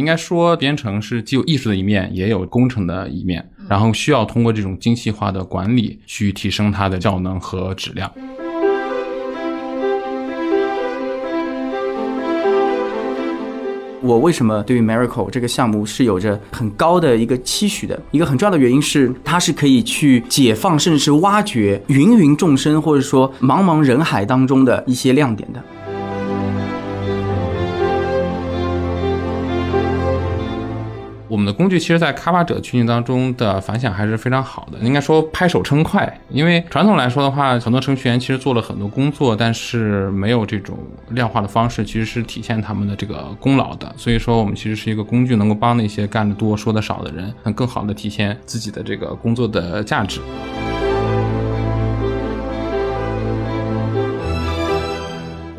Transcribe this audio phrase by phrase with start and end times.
[0.00, 8.10] 应该说，编程是既有艺术的一面，也有工程的一面，然后需要通过这种精细化的管理去提升它的效能和质量。
[14.02, 18.00] 我为什么对于 Miracle 这个项目是有着很高的一个期许的？
[18.10, 25.62] 一个很重要的原因是，它是可以去解放，甚至是挖掘芸芸众生，或者说茫茫人海当中的一些亮点的。
[31.30, 36.20] 我们的工具其实，在开发者群体当中的反响还是非常好的，应该说拍手称快。
[36.28, 40.76] 因为传统来说的话，很多程序员其实做了很多工作，但是没有这种
[41.10, 43.94] 量化的方式，其实是体现他们的这个功劳的。
[43.96, 50.20] 所以说，我们其实是一个工具，能够帮那些干得多、说得少的人，能更好的体现自己的这个工作的价值。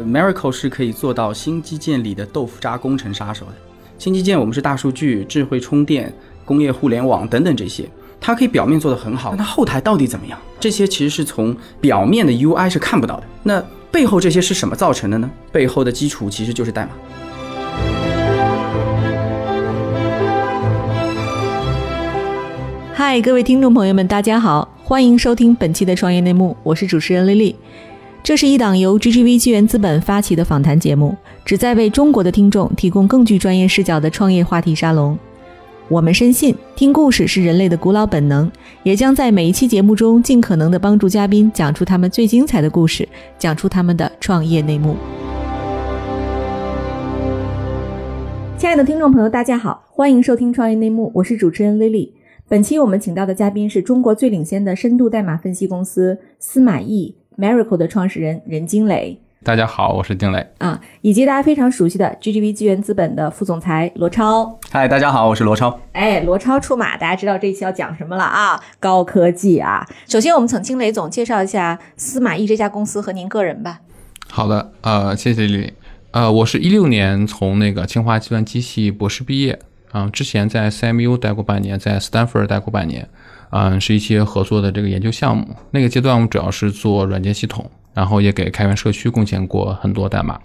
[0.05, 3.70] Miracle 是可以做到新基建里的豆腐渣工程杀手的。
[4.01, 6.11] 新基建我们是大数据、智慧充电、
[6.43, 7.87] 工业互联网等等这些，
[8.19, 10.39] 它可以表面做得很好，但它后台到底怎么样？
[10.59, 13.23] 这些其实是从表面的 UI 是看不到的。
[13.43, 15.29] 那背后这些是什么造成的呢？
[15.51, 16.89] 背后的基础其实就是代码。
[22.95, 27.55] 嗨，各位听众朋友们，大家好，欢迎收听本期的创业内幕，我是主持人丽丽。
[28.23, 35.17] 这是一档由 GGV 纪元资本发起的访谈节目，旨在为中国的听众提供更具专业视角的创业话题沙龙。
[35.87, 38.49] 我们深信，听故事是人类的古老本能，
[38.83, 44.95] 也将在每一期节目中尽可能的帮助嘉宾讲出他们最精彩的故事，讲出他们的创业内幕。
[48.57, 52.11] 亲爱的听众朋友，大家好，欢迎收听创业内幕，我是主持人 Lily。
[52.47, 57.15] 本期我们请到的嘉宾是中国最领先的深度代码分析公司司马懿。
[57.37, 64.59] Miracle 的创始人任金磊，大家好，我是丁磊啊，以及大家非常熟悉的 GGV 纪元资本的副总裁罗超。
[64.69, 65.79] 嗨，大家好，我是罗超。
[65.93, 68.61] 哎，罗超出马，大家知道这一期要讲什么了啊？
[68.79, 69.83] 高科技啊！
[70.07, 73.79] 首先，我们请金磊总介绍一下司马懿这家公司和您个人吧。
[74.29, 75.73] 好的，呃，谢谢李。
[76.11, 79.59] 呃，我是一六年从那个清华计算机系博士毕业，
[79.91, 83.09] 啊，之前在 CMU 待过半年，在 Stanford 待过半年。
[83.49, 85.55] 嗯，是一些合作的这个研究项目。
[85.71, 90.39] 那个阶段我们主要是做软件系统，然后也给开源社区贡献过很多代码。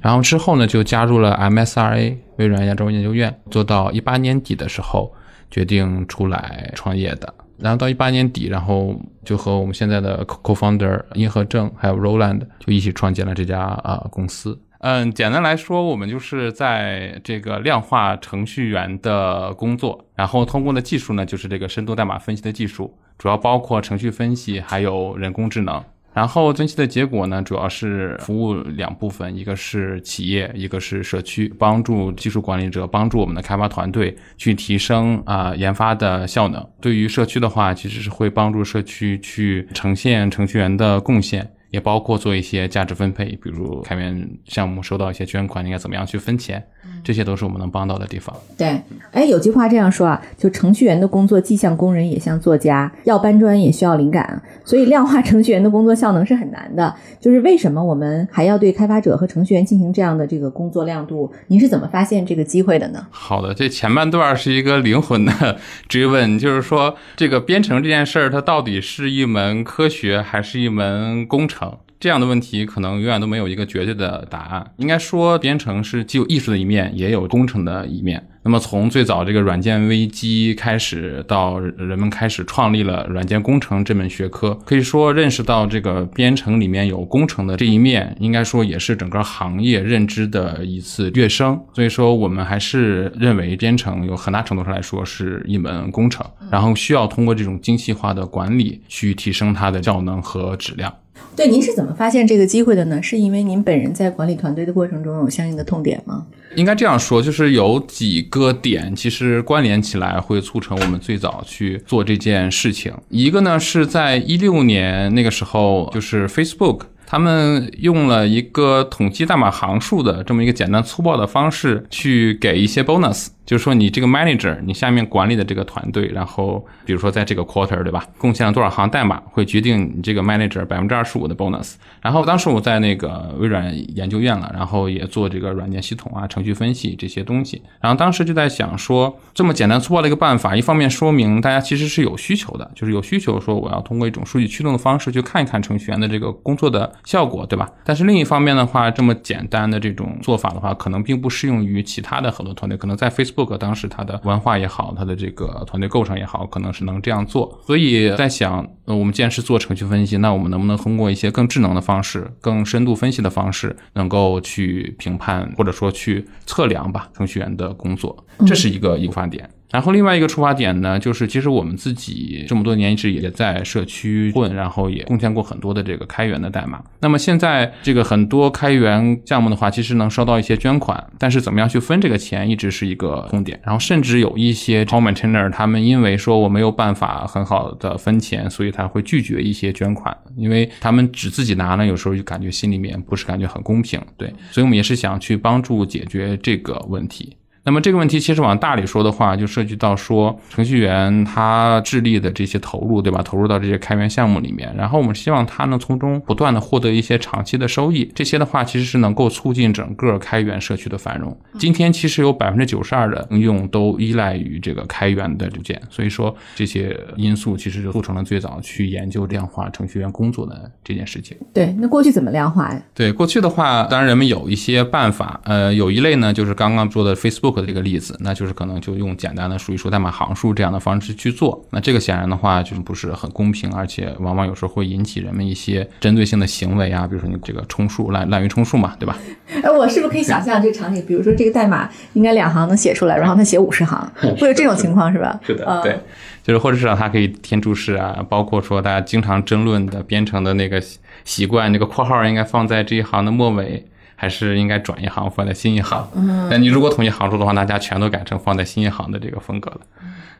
[0.00, 5.12] 然后之后呢，就加入了 MSRA 微软亚洲研究院，做到一八年底的时候
[5.50, 7.32] 决定出来创业的。
[7.58, 14.60] 然后到一八年底，然后就和我们现在的 co-founder 殷和正还有 Roland 就一起创建了这家啊公司。
[14.80, 25.82] 嗯，简单来说，我们就是在这个量化程序员的工作，然后通过的技术呢，就是这个深度代码分析的技术，主要包括程序分析，还有人工智能。
[26.16, 36.66] 然后分析的结果呢，主要是服务两部分，一个是企业，一个是社区，帮助技术管理者，帮助我们的开发团队去提升啊研发的效能。
[36.80, 41.46] 对于社区的话，其实是会帮助社区去呈现程序员的贡献。
[41.70, 46.64] 也包括做一些价值分配，比如开源项目收到一些捐款，应该怎么样去分钱，
[47.02, 48.34] 这些都是我们能帮到的地方。
[48.56, 48.80] 对，
[49.12, 56.94] 哎，有句话这样说啊，就程序员的工作既像工人也像作家，要搬砖也需要灵感，所以量化程序员的工作效能是很难的。
[57.20, 61.32] 就是为什么我们还要对开发者和程序员进行这样的这个工作亮度？
[61.48, 63.06] 您是怎么发现这个机会的呢？
[63.10, 71.65] 好的，这前半段是一个灵魂的 追问，就是说这个编程这件事儿，它到底是一门科学还是一门工程？
[71.98, 74.72] 这样的问题可能永远都没有一个绝对的答案。
[74.76, 78.28] 应该说，编程是既有艺术的一面，也有工程的一面。
[78.42, 91.60] 那么，从最早这个软件危机开始，到人们开始创立了软件工程这门学科，可以说认识到这个编程里面有工程的这一面，应该说也是整个行业认知的一次跃升。
[91.74, 100.94] 所以说，我们还是认为编程有很大程度上来说是一门工程，然后需要通过这种精细化的管理去提升它的效能和质量。
[101.34, 103.02] 对，您是怎么发现这个机会的呢？
[103.02, 106.26] 是因为您本人在管理团队的过程中有相应的痛点吗？
[106.54, 112.92] 应该这样说，就是有几个点其实关联起来会促成我们最早去做这件事情。
[113.10, 123.26] 一个呢是在一六年那个时候，就是 Facebook 他们用了一个统计代码行数的这么一个简单粗暴的方式去给一些 bonus。
[123.46, 128.04] 就是说，你这个 manager，你下面管理的这个团队，然后比如说在这个 quarter，对吧？
[128.18, 131.74] 贡献了多少行代码，会决定你这个 manager 百分之二十五的 bonus。
[132.02, 137.62] 然后当时我在那个微软研究院了，然后也做这个软件系统啊、程序分析这些东西。
[137.80, 147.70] 然后当时就在想说，这么简单粗暴的一个办法，一方面说明大家其实是有需求的，就是有需求说我要通过一种数据驱动的方式去看一看程序员的这个工作的效果，对吧？
[147.84, 153.35] 但是另一方面的话，这么简单的这种做法的话，可能并不适用于其他的很多团队，可能在 Facebook。
[153.36, 157.60] 做个当时他的文化也好，他的这个团队构成也好，可能是能这样做。
[157.66, 168.24] 所以在想，呃，我们既然是做程序分析，那我们能不能通过一些更智能的方式、更深度分析的方式，能够去评判或者说去测量吧程序员的工作？
[168.46, 169.50] 这是一个出发点。
[169.70, 176.82] 然后另外一个出发点呢，就是其实我们自己这么多年一直也在社区混，然后也贡献过很多的这个开源的代码。
[177.00, 183.60] 那么现在这个很多开源项目的话，其实能收到一些捐款，但是怎么样去分这个钱，一直是一个痛点。
[183.64, 194.00] 然后甚至有一些 c o m maintainer，他们因为说我没有办法很好的分钱，所以他会拒绝一些捐款，因为他们只自己拿呢，有时候就感觉心里面不是感觉很公平。
[194.16, 197.36] 对，所以我们也是想去帮助解决这个问题。
[197.66, 203.20] 那么这个问题其实往大里说的话，就涉及到说程序员他智力的这些投入，对吧？
[203.24, 211.36] 投入到这些开源项目里面，然后我们希望他能从中不断的获得一些长期的收益，这些的话其实是能够促进整个开源社区的繁荣。
[211.58, 221.36] 今天其实有百分之九十二的应用都依赖于这个开源的组件，所以说这些因素其实就促成了最早去研究量化程序员工作的这件事情。
[221.52, 222.80] 对，那过去怎么量化呀？
[222.94, 227.55] 对，过去的话，当然人们有一些办法，呃，有一类呢就是刚刚说的 Facebook。
[227.60, 239.16] 的这个例子，那就是可能就用简单的数一数代码行数这样的方式去做，那这个显然的话就是不是很公平，而且往往有时候会引起人们一些针对性的行为啊，比如说你这个充数滥滥竽充数嘛，对吧？
[239.62, 241.04] 哎，我是不是可以想象这个场景？
[241.06, 245.38] 比如说这个代码应该两行能写出来，然后他写五十行，会有这种情况是吧？
[245.46, 245.98] 是的，对，
[246.42, 250.82] 就是或者是让它可以填注释啊，包括说大家经常争论的编程的那个
[251.24, 253.86] 习惯，那个括号应该放在这一行的末尾。
[254.16, 256.04] 还是应该转一行放在新一行。
[256.16, 259.80] 嗯，但你如果统一行数的话，大家全都改成放在新一行的这个风格了。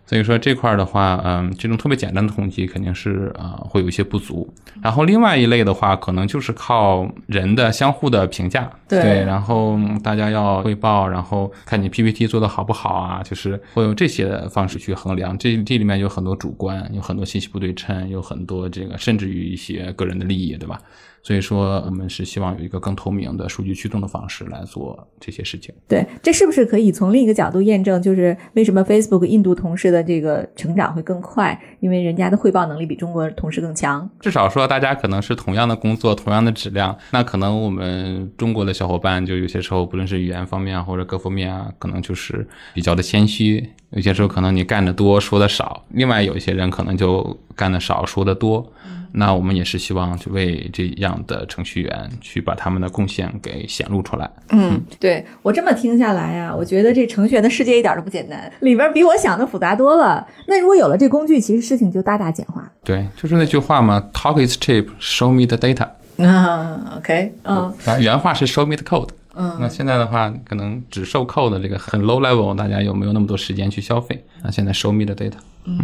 [0.08, 4.49] 所以说这块儿的话，嗯，这种特别简单的统计肯定是啊会有一些不足。
[4.81, 15.37] 然后另外一类的话，可能就是靠人的相互的评价，对，然后大家要汇报，然后看你 PPT 做的好不好啊，就是会用这些方式去衡量。
[15.38, 20.81] 这这里面有很多主观，有很多信息不对称，有很多这个甚至于一些个人的利益，对吧？
[21.26, 25.75] 所以说，我们是希望有一个更透明的数据驱动的方式来做这些事情。
[25.88, 31.61] 对，这是不是可以从另一个角度验证，就是为什么 Facebook 印度同事的这个成长会更快？
[31.81, 34.08] 因为人家的汇报能力比中国同事更强。
[34.20, 43.69] 至少说，大家可能是同样的工作，同样的质量，那可能我们中国的小伙伴就有些时候，不论是语言方面或者各方面啊，可能就是比较的谦虚。
[43.90, 48.73] 有些时候可能你干的多，说的少；另外有一些人可能就干的少，说的多。
[49.19, 54.31] 那我们也是希望就为这样的程序员去把他们的贡献给显露出来。
[54.51, 60.27] 嗯，对我这么听下来呀，我觉得这程序员的世界一点都不简单，里边比我想的复杂多了。
[60.47, 62.71] 那如果有了这工具，其实事情就大大简化。
[62.85, 65.89] 对，就是那句话嘛，Talk is cheap, show me the data。
[66.23, 69.09] 啊，OK，嗯，原话是 Show me the code。
[69.35, 74.25] 嗯，那现在的话，可能只售 code 这个很 low level，大家有没有那么多时间去消费？
[74.43, 75.37] 那现在 Show me the data。
[75.65, 75.79] 嗯。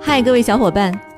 [0.00, 0.92] 嗨，各位小伙伴，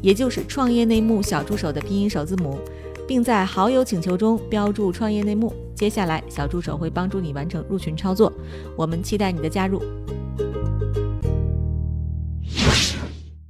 [0.00, 2.58] 也就是创业内幕小助手的拼音首字母，
[3.06, 5.52] 并在好友请求中标注创业内幕。
[5.74, 8.32] 接下来，小助手会帮助你完成入群操作。
[8.76, 9.82] 我们期待你的加入。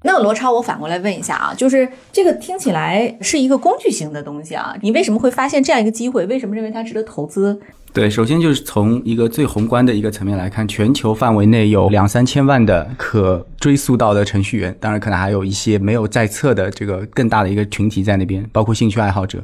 [0.02, 6.24] 那罗超，我反过来问一下啊，就是这个听起来是一个工具型的东西啊，你为什么会发现这样一个机会？
[6.26, 7.60] 为什么认为它值得投资？
[7.92, 19.42] 对，首先就是从一个最宏观的一个层面来看，全球范围内有两三千万的可追溯到的程序员，当然可能还有一些没有在册的这个更大的一个群体在那边，包括兴趣爱好者。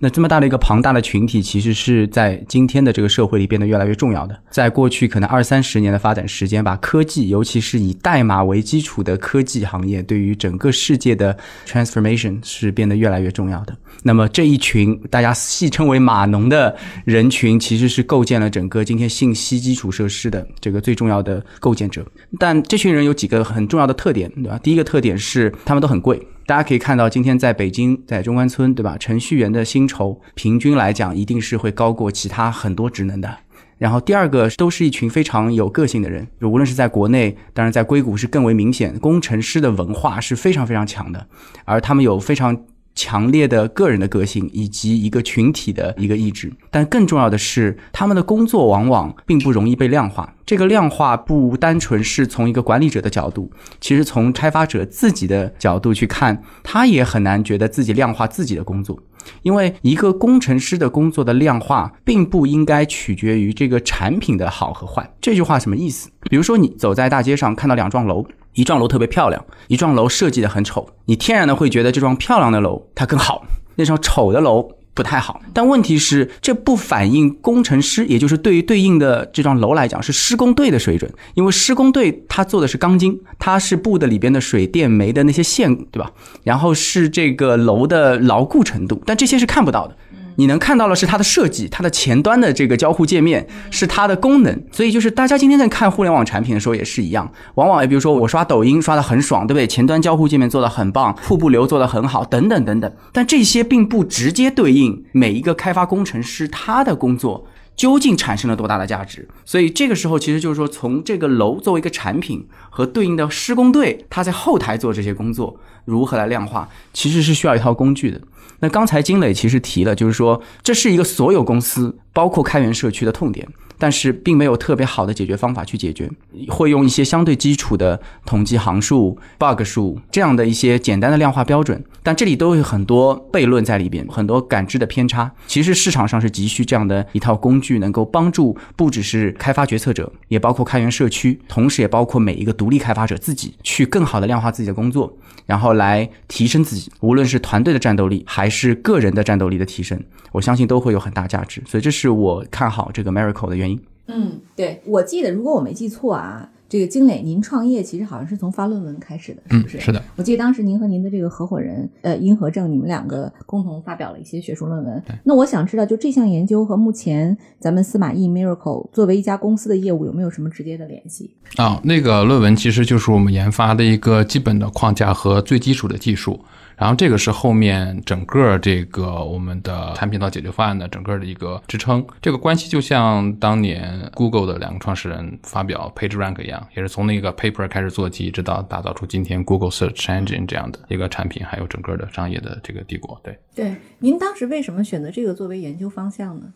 [0.00, 4.36] 那这么大的一个庞大的群体，其实是在今天的这个社会里变得越来越重要的。
[4.50, 13.74] 在过去可能二三十年的发展时间，把科技，尤其是以代码为基础的科技行业，对于整个世界的 transformation 是变得越来越重要的。
[14.02, 22.02] 那么这一群大家戏称为码农的人群，其实这是构建了整个今天信息基础设施的这个最重要的构建者。
[22.38, 24.58] 但这群人有几个很重要的特点，对吧？
[24.62, 26.18] 第一个特点是他们都很贵。
[26.46, 28.96] 大家可以看到，今天在北京，在中关村，对吧？
[28.96, 33.36] 程序员的薪酬平均来讲，一定是会高过其他很多职能的。
[33.76, 41.26] 然后第二个，都是一群非常有个性的人，就无论是在国内，当然在硅谷是更为明显，工程师的文化是非常非常强的，
[41.66, 42.56] 而他们有非常
[42.94, 50.34] 强烈的个人的个性以及一个群体的一个意志，但更重要的是，他们的工作往往并不容易被量化。
[50.46, 58.98] 这个量化不单纯是从一个管理者的角度，其实从开发者自己的角度去看，他也很难觉得自己量化自己的工作。
[59.40, 65.10] 因为一个工程师的工作的量化，并不应该取决于这个产品的好和坏。
[65.18, 66.10] 这句话什么意思？
[66.28, 73.44] 比如说，你走在大街上，看到两幢楼，一幢楼特别漂亮，一幢楼设计的很丑，你天然的会觉得这幢漂亮的楼它更好，
[73.76, 74.70] 那幢丑的楼。
[74.96, 81.12] 不太好，但问题是，这不反映工程师，也就是对于对应的这幢楼来讲，是施工队的水准。
[81.34, 86.12] 因为施工队他做的是钢筋，他是布的里边的水电煤的那些线，对吧？
[86.44, 89.96] 然后是这个楼的牢固程度，但这些是看不到的。
[90.36, 99.66] 你能看到的是它的设计，它的前端的这个交互界面是它的功能，所以就是大家今天在看互联网产品的时候也是一样，往往比如说我刷抖音刷的很爽，对不对？
[99.66, 102.92] 前端交互界面做的很棒，瀑布流做的很好，等等等等。
[103.12, 109.28] 但这些并不直接对应每一个开发工程师他的工作究竟产生了多大的价值。
[109.44, 118.20] 所以这个时候其实就是说，从这个楼作为一个产品和对应的施工队他在后台做这些工作如何来量化，其实是需要一套工具的。
[118.60, 126.10] 那刚才金磊其实提了，就是说这是一个所有公司，包括开源社区的痛点，但是并没有特别好的解决方法去解决，
[126.48, 135.30] 会用一些相对基础的统计行数、bug 数这样的一些简单的量化标准，但这里都有很多悖论在里边，很多感知的偏差。
[135.48, 145.12] 其实市场上是急需这样的一套工具，能够帮助不只是开发决策者，也包括开源社区，同时也包括每一个独立开发者自己，去更好的量化自己的工作。
[145.46, 150.02] 然后来提升自己，无论是团队的战斗力还是个人的战斗力的提升，
[150.32, 151.62] 我相信都会有很大价值。
[151.66, 153.80] 所以这是我看好这个 Miracle 的原因。
[154.06, 156.50] 嗯，对，我记得如果我没记错啊。
[156.66, 159.78] 这个金磊，您创业其实好像是从发论文开始的，是不是？
[159.78, 160.02] 是的。
[160.16, 165.00] 我记得当时您和您的这个合伙人，呃，殷和正，你们两个共同发表了一些学术论文。
[165.22, 171.30] 那我想知道，就这项研究和目前咱们司马懿 Miracle 作为一家公司的业务有没有什么直接的联系？
[171.56, 176.40] 啊，那个论文其实就是我们研发的一个基本的框架和最基础的技术。
[176.76, 193.20] 然后这个是后面整个这个我们的产品到解决方案的整个的一个支撑，这个关系就像当年 Google 的两个创始人发表 PageRank 一样，也是从那个 paper 开始做起，直到打造出今天 Google Search Engine 这样的一个产品，还有整个的商业的这个帝国。
[193.22, 196.46] 对对，您当时为什么选择这个作为研究方向呢？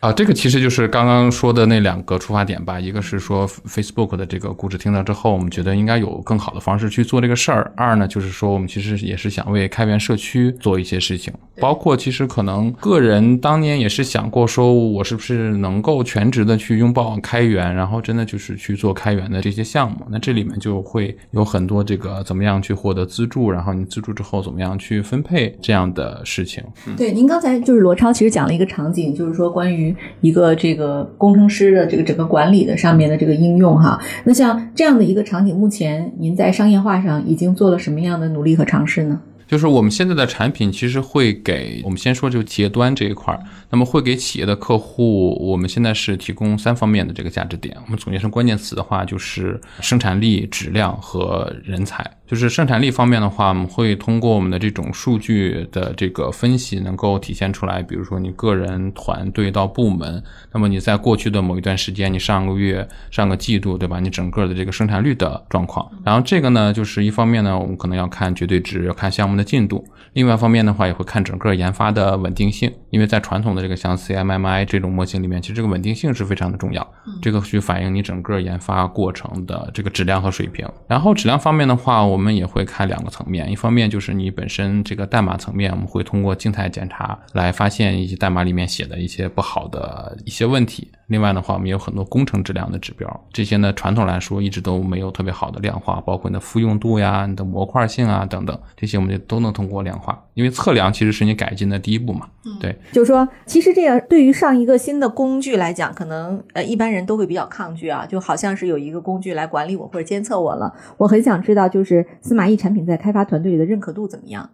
[0.00, 2.80] 啊，这个其实就是刚刚说的那两个出发点吧。
[2.80, 7.70] 一个是说 Facebook 的这个故事听到之后，我们觉得应该有更好的方式去做这个事儿。
[7.76, 19.98] 二呢，就是说我们其实也是想为开源社区做一些事情，包括其实可能个人当年也是想过，说我是不是能够全职的去拥抱开源，然后真的就是去做开源的这些项目。
[20.08, 26.64] 那这里面就会有很多这个怎么样去获得资助，然后你资助之后怎么样去分配这样的事情。
[26.96, 29.89] 对，您刚才就是罗超其实讲了一个场景，就是说关于。
[30.20, 39.20] 一个这个工程师的这个整个管理的上面的这个应用哈，那像这样的一个场景，目前您在商业化上已经做了什么样的努力和尝试呢？
[39.50, 47.76] 就是我们现在的产品其实会给我们先说就企业端这一块儿，那么会给企业的客户，我们现在是提供三方面的这个价值点。
[47.84, 52.08] 我们总结成关键词的话，就是生产力、质量和人才。
[52.28, 63.98] 就是生产力方面的话，我们会通过我们的这种数据的这个分析，能够体现出来，比如说你个人、团队到部门，那么你在过去的某一段时间，你上个月、上个季度，对吧？
[63.98, 65.90] 你整个的这个生产率的状况。
[66.04, 69.82] 然后这个呢，就是一方面呢，我们可能要看绝对值，要看项目的进度；
[70.12, 76.88] 另外一方面的话，也会看整个研发的稳定性，因为在传统的这个像 CMMI 这种模型里面，其实这个稳定性是非常的重要，
[77.20, 80.64] 这个去反映你整个研发过程的这个质量和水平。
[80.86, 82.20] 然后质量方面的话，我。
[82.20, 90.92] 我们也会看两个层面，一方面就是你本身这个代码层面，我们会通过静态检查来发现一些代码里面写的一些不好的一些问题。
[91.10, 100.24] 另外的话，我们有很多工程质量的指标，这些呢传统来说一直都没有特别好的量化，包括你的复用度呀、你的模块性啊等等，这些我们就都能通过量化。
[100.34, 102.28] 因为测量其实是你改进的第一步嘛。
[102.60, 110.72] 对，就是说，其实这样对于上一个新的工具来讲，可能呃一般人都会比较抗拒啊，就好像是有一个工具来管理我或者监测我了。
[110.96, 114.48] 我很想知道，就是司马懿产品在开发团队里的认可度怎么样？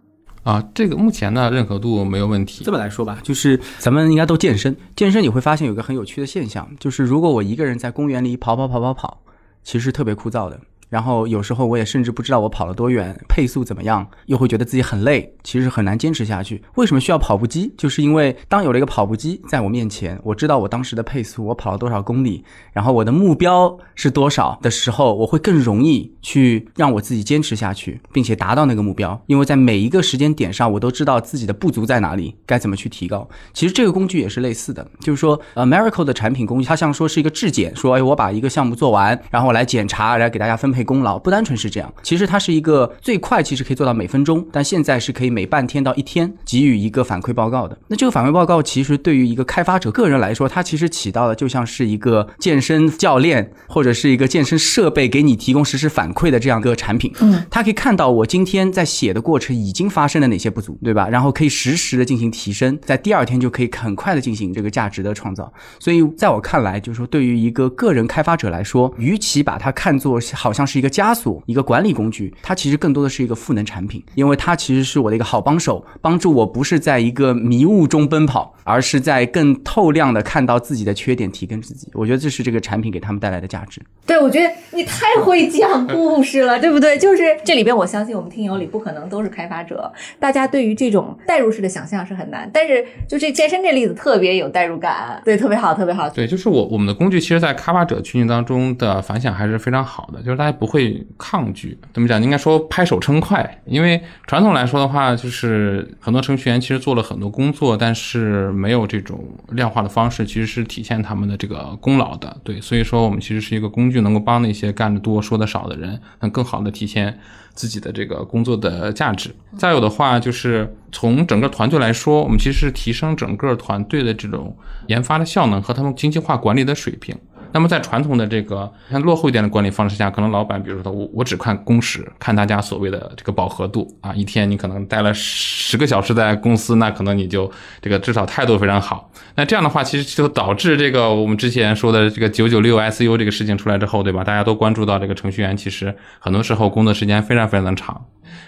[0.47, 2.63] 啊，这个目前呢认可度没有问题。
[2.63, 9.21] 这么来说吧，就是咱们应该都健身，健身你会发现有个很有趣的现象，就是如果我一个人在公园里跑跑跑跑跑，
[9.61, 10.57] 其实特别枯燥的。
[10.89, 16.63] 然后有时候我也甚至不知道我跑了多远，配速怎么样，又会觉得自己很累，其实很难坚持下去。
[16.75, 17.73] 为什么需要跑步机？
[17.77, 29.21] 就是因为当有了一个跑步机在我面前，我知道我当时的配速，我跑了多少公里，然后我的目标是多少的时候，我会更容易去让我自己坚持下去，并且达到那个目标。
[29.27, 33.27] 因为在每一个时间点上，我都知道自己的不足在哪里，该怎么去提高。
[33.53, 41.93] 其实这个工具也是类似的，就是说，呃，Miracle 的产品工具，它像说是一个质检，说，哎，我把一个项目做完，然后我来检查，来给大家分配功劳，不单纯是这样。
[42.01, 47.77] 其实它是一个最快，其实可以做到每分钟，但现在是可以每半天到一天给予一个反馈报告的。
[47.87, 57.11] 那这个反馈报告其实对于一个开发者个人来说，它其实起到的就像是一个健身教练或者是一个健身设备给你提供实时反馈的这样一个产品。
[57.19, 61.07] 嗯，它可以看到我今天在写的过程已经发生了哪些不足，对吧？
[61.07, 65.51] 然后可以实时的进行提升，在第二天就可以很快的进行这个价值的创造。
[65.79, 81.89] 所以在我看来，就是说对于一个个人开发者来说，与其把它看作好像是一个枷锁、一个管理工具，它其实更多的是一个赋能产品，因为它其实是我的一个好帮手，帮助我不是在一个迷雾中奔跑，而是在更透亮的看到自己的缺点，提升自己。
[81.93, 83.81] 我觉得这是这个产品给他们带来的价值。
[84.05, 86.97] 对，我觉得你太会讲故事了，对不对？
[86.99, 92.49] 就是这里边，我相信我们听友里不可能都是开发者，大家对于这种代入式的想象是很难。
[92.53, 96.09] 但是就这健身这例子特别有代入感，对，特别好，特别好。
[96.09, 101.77] 对，就是我我们的工具，其实在开发者群体当中的反响还是非常好的，就是大家不会抗拒。
[101.93, 102.21] 怎么讲？
[102.21, 112.35] 应该说拍手称快，因为传统来说的话，就是很多程序员其实做了很多工作，但是没有这种量化的方式，其实是体现他们的这个功劳的。
[112.43, 117.19] 对，所以说我们其实是一个工具，能够帮那些干得多、说得少的人，能更好的体现
[117.53, 119.29] 自己的这个工作的价值。
[119.57, 124.55] 再有的话，就是从整个团队来说，我们其实是提升整个团队的这种
[124.87, 127.15] 研发的效能和他们精细化管理的水平。
[127.51, 137.51] 那么在传统的这个像落后一点的管理方式下，可能老板比如说他我我只看工时，看大家所谓的这个饱和度啊，一天你可能待了十个小时在公司，那可能你就
[137.81, 139.06] 这个至少态度非常好。
[139.35, 144.23] 那这样的话，其实就导致这个我们之前说的这个九九六 SU 这个事情出来之后，对吧？
[144.23, 148.03] 大家都关注到这个程序员其实很多时候工作时间非常非常的长。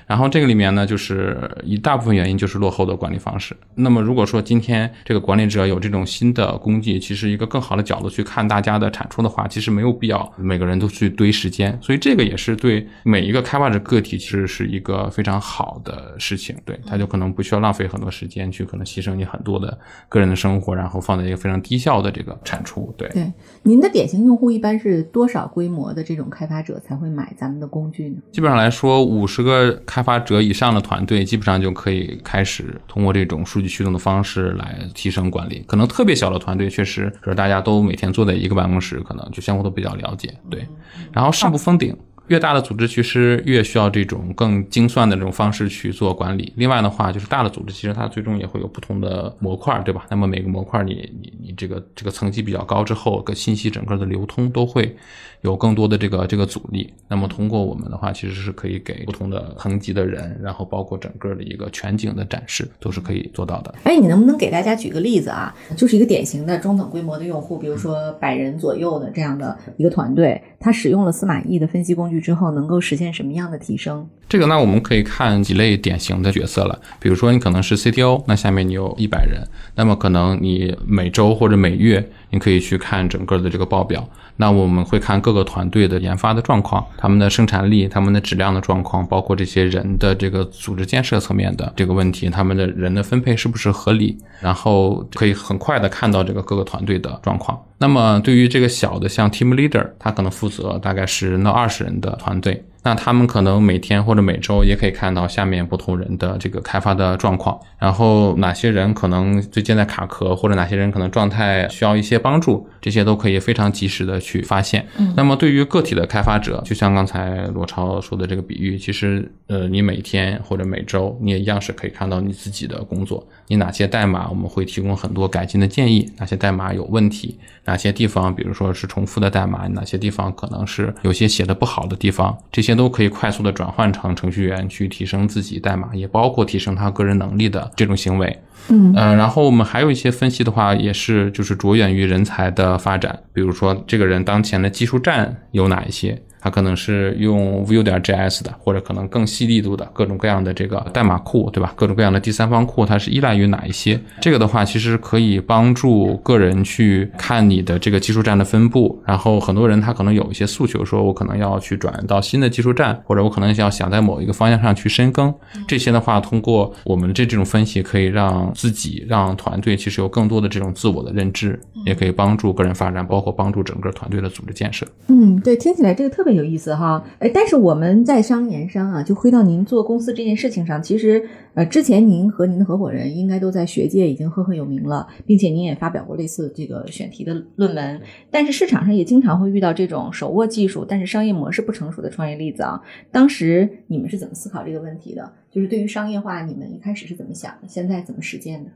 [0.06, 3.56] 然后这个里面呢，就是一大部分原因就是落后的管理方式。
[3.76, 11.78] 那么如果说今天这个管理者有这种新的工具，其实一个更好的角度去看大家的产出的话，其实没有必要每个人都去堆时间。
[11.82, 16.56] 所以这个也是对每一个开发者个体其实是一个非常好的事情。
[16.66, 19.78] 对，他就可能不需要浪费很多时间去可能牺牲你很多的
[20.10, 22.94] 个人的生，然后放在一个非常低效的这个产出。
[22.98, 23.32] 对，对，
[23.64, 28.18] 您的典型用户一般是多少规模的这种开发者才会买咱们的工具呢？
[28.32, 35.64] 基本上来说，五十个开发者以上的团队，基本上就可以开始通过这种数据驱动的方式来提升管理。
[35.68, 40.34] 可能特别小的团队，确实就是大家都每天坐在一个办公室，可能就相互都比较了解。
[40.50, 40.68] 对，
[41.12, 41.96] 然后上不封顶。
[42.30, 46.54] 越大的组织其实越需要这种更精算的这种方式去做管理。
[46.56, 50.06] 另外的话，就是大的组织其实它最终也会有不同的模块，对吧？
[50.10, 54.96] 那么每个模块你你你这个这个层级比较高之后，个信息整个的流通都会
[55.42, 56.94] 有更多的这个这个阻力。
[57.08, 63.74] 那么通过我们的话，其实是可以给不同的层级的人，然后包括整个的一个全景的展示，都是可以做到的。
[63.84, 65.56] 哎，你能不能给大家举个例子啊？
[65.76, 74.08] 就是一个典型的中等规模的用户，比如说百人左右的这样的一个团队，他使用了司马懿的分析工具之后，能够实现什么样的提升？
[74.28, 76.80] 这个呢，我们可以看几类典型的角色了。
[77.00, 79.42] 比如说，你可能是 CTO，那下面你有一百人，
[79.76, 84.08] 那么可能你每周或者每月，你可以去看整个的这个报表。
[84.38, 97.62] 那我们会看各个团队的研发的状况，他们的生产力、他们的质量的状况，包括这些人的这个组织建设层面的这个问题，他们的人的分配是不是合理，然后可以很快的看到这个各个团队的状况。
[97.80, 102.64] 那么对于这个小的像 team leader，他可能负责大概十到二十人的团队。
[102.82, 114.88] 那他们可能每天或者每周也可以看到下面不同人的这个开发的状况，然后哪些人可能最近在卡壳，或者哪些人可能状态需要一些帮助，这些都可以非常及时的去发现。
[114.98, 132.69] 嗯，那么对于个体的开发者，就像刚才罗超说的这个比喻，其实呃，你每天或者每周你也一样是可以看到你自己的工作，你哪些代码我们会提供很多改进的建议，哪些代码有问题，哪些地方比如说是重复的代码，哪些地方可能是有些写的不好的地方，这些。
[132.76, 138.40] 都可以快速的转换成程序员去提升自己代码，也包括提升他个人能力的这种行为。
[138.68, 151.74] 嗯，然后我们还有一些分析的话，也是就是着眼于人才的发展，比如说这个人当前的技术栈有哪一些，他可能是用 Vue 点 JS 的，或者可能更细力度的各种各样的这个代码库，对吧？
[151.76, 154.00] 各种各样的第三方库，它是依赖于哪一些？
[154.22, 159.02] 这个的话，其实可以帮助个人去看你的这个技术栈的分布。
[159.06, 165.34] 然后很多人他可能有一些诉求，说我可能要去转到新的技术栈，或者我可能要想在某一个方向上去深耕。
[165.68, 174.88] 这些的话，通过我们这这种分析，可以让自己、让团队其实有更多的这种自我的认知，也可以帮助个人发展，包括帮助整个团队的组织建设。
[175.08, 177.04] 嗯，对，听起来这个特别有意思哈。
[177.20, 188.02] 哎，但是我们在商言商啊，就回到您做公司这件事情上，其实呃，之前您和您的合伙人应该都在学界已经赫赫有名了，并且您也发表过类似这个选题的论文。
[188.30, 192.80] 但是市场上也经常会遇到这种手握技术，但是商业模式不成熟的创业例子啊。
[193.12, 195.32] 当时你们是怎么思考这个问题的？
[195.52, 197.68] 就是对于商业化，你们一开始是怎么想的？
[197.68, 198.70] 现在怎么实践的？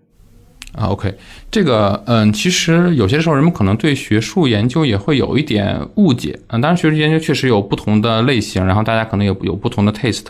[0.74, 1.14] 啊，OK，
[1.52, 10.26] 这个，嗯，其实有些时候人们可能对学术研究也会有一点误解，嗯，当然学术研究确实有不同的类型，然后大家可能有有不同的 taste。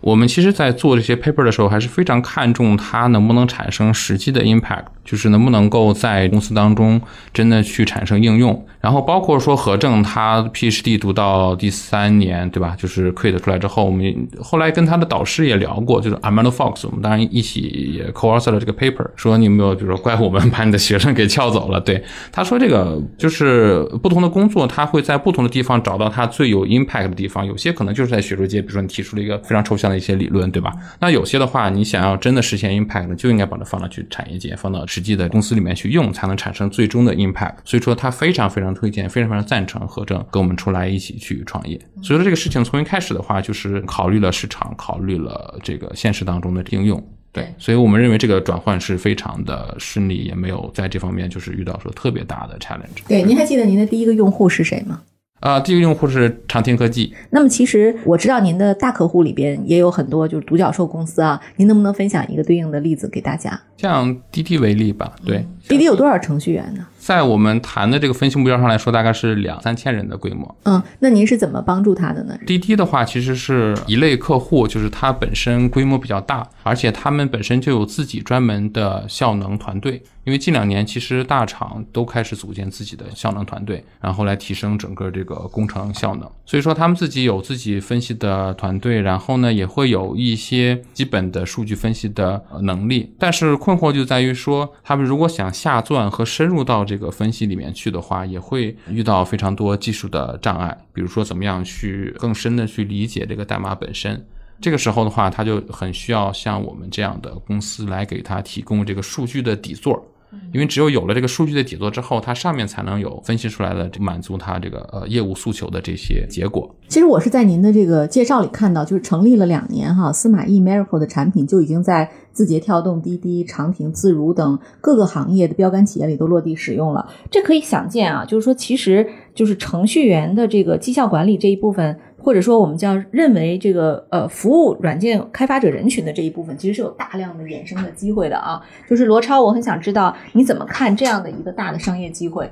[0.00, 7.00] 我们其实，在做这些 paper 的时候，还是非常看重它能不能产生实际的 impact，就是能不能够在公司当中
[7.32, 8.66] 真的去产生应用。
[8.80, 12.76] 然后包括说何正他 PhD 读到第三年，对吧？
[12.78, 17.60] 就是 quit 出来之后，我们后来跟他的导师也聊过，就是 Armando Fox，我们当然一起
[17.96, 21.80] 也 co-author 了这个 paper，说你有没有，比如说怪我们把你的学生给撬走了？
[21.80, 30.70] 对，他说这个就是不同的工作，他会在不同的地方找到他最有 impact 的地方，有些可能就是在学术界，比如说你提出了一个非常抽象的一些理论，对吧？
[31.00, 37.54] 那有些的话，你想要真的实现 impact，就应该把它放到去产业界，放到实际的公司里面去用，才能产生最终的 impact。
[37.64, 41.76] 所以说，他非常非常推荐，非常非常赞成何正跟我们出来一起去创业。
[42.02, 47.02] 所以说，这个事情从一开始的话，就是考虑了市场，考虑了这个现实当中的应用。
[47.32, 53.06] 对，所以我们认为这个转换是非常的顺利，也没有在这方面就是遇到说特别大的 challenge。
[53.08, 55.02] 对，您还记得您的第一个用户是谁吗？
[55.44, 63.60] 啊、第一个用户是长天科技，那么其实我知道您的大客户里边也有很多就是独角兽公司啊，您能不能分享一个对应的例子给大家？
[63.76, 66.86] 像滴滴为例吧，对，滴滴有多少程序员呢？
[67.04, 70.56] 在我们谈的这个分析目标上来说，大概是两三千人的规模。
[70.62, 72.34] 嗯，那您是怎么帮助他的呢？
[72.46, 80.02] 滴滴的话，其实是一类客户，就是它本身规模比较大，而且他们本身就有自己专门的效能团队。
[80.24, 86.26] 因为近两年其实大厂都开始组建自己的效能团队，然后来提升整个这个工程效能。
[86.46, 93.14] 所以说他们自己有自己分析的团队，然后呢也会有一些基本的数据分析的呃能力。
[93.18, 104.24] 但是困惑就在于说，他们如果想下钻和深入到这这个分析里面去的话，也会遇到非常多技术的障碍，比如说怎么样去更深的去理解这个代码本身。
[104.60, 110.06] 这个时候的话，他就很需要像我们这样的公司来给他提供这个数据的底座。
[110.52, 116.74] 因为只有有了这个数据的底座之后，它上面才能有分析出来的满足它这个呃业务诉求的这些结果。
[116.88, 127.08] 其实我是在您的这个介绍里看到，就是成立了两年哈，司马懿 Miracle 的产品就已经在字节跳动、滴滴、长亭、自如等各个行业的标杆企业里都落地使用了。
[127.30, 131.98] 这可以想见啊，就是说，其实就是程序员的这个绩效管理这一部分。
[132.24, 138.60] 或者说，我们叫认为这个呃服务软件开发者人群的这一部分，其实是有大量的衍生的机会的啊。
[138.88, 142.50] 就是罗超，我很想知道你怎么看这样的一个大的商业机会？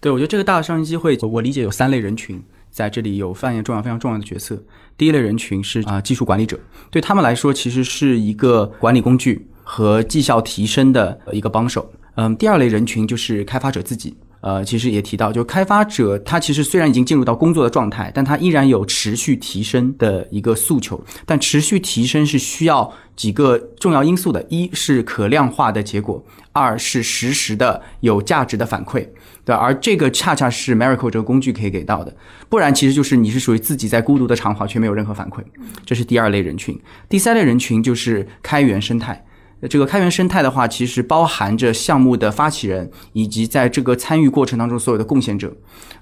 [0.00, 4.58] 对，我觉得这个大的商业机会，我理解有三类人群在这里有扮演重要非常重要的角色。
[4.96, 6.58] 第一类人群是啊、技术管理者，
[6.90, 11.90] 对他们来说其实是一个管理工具和绩效提升的一个帮手。
[12.14, 14.16] 嗯，第二类人群就是开发者自己。
[14.40, 21.02] 呃，其实也提到，就开发者他其实虽然已经进入到工作的状态，但他依然有持续提升的一个诉求。
[21.26, 29.08] 但持续提升是需要几个重要因素的：一是可量化的结果，二是实时的有价值的反馈。
[29.44, 32.14] 对，而这个恰恰是 Miracle 这个工具可以给到的，
[32.48, 35.40] 不然其实就是你是属于自己在孤独的长跑却没有任何反馈。
[35.84, 36.78] 这是第二类人群。
[37.08, 39.24] 第三类人群就是开源生态。
[39.68, 45.52] 这个开源生态的话，其实包含着项目的发起人以及在这个参与过程当中所有的贡献者。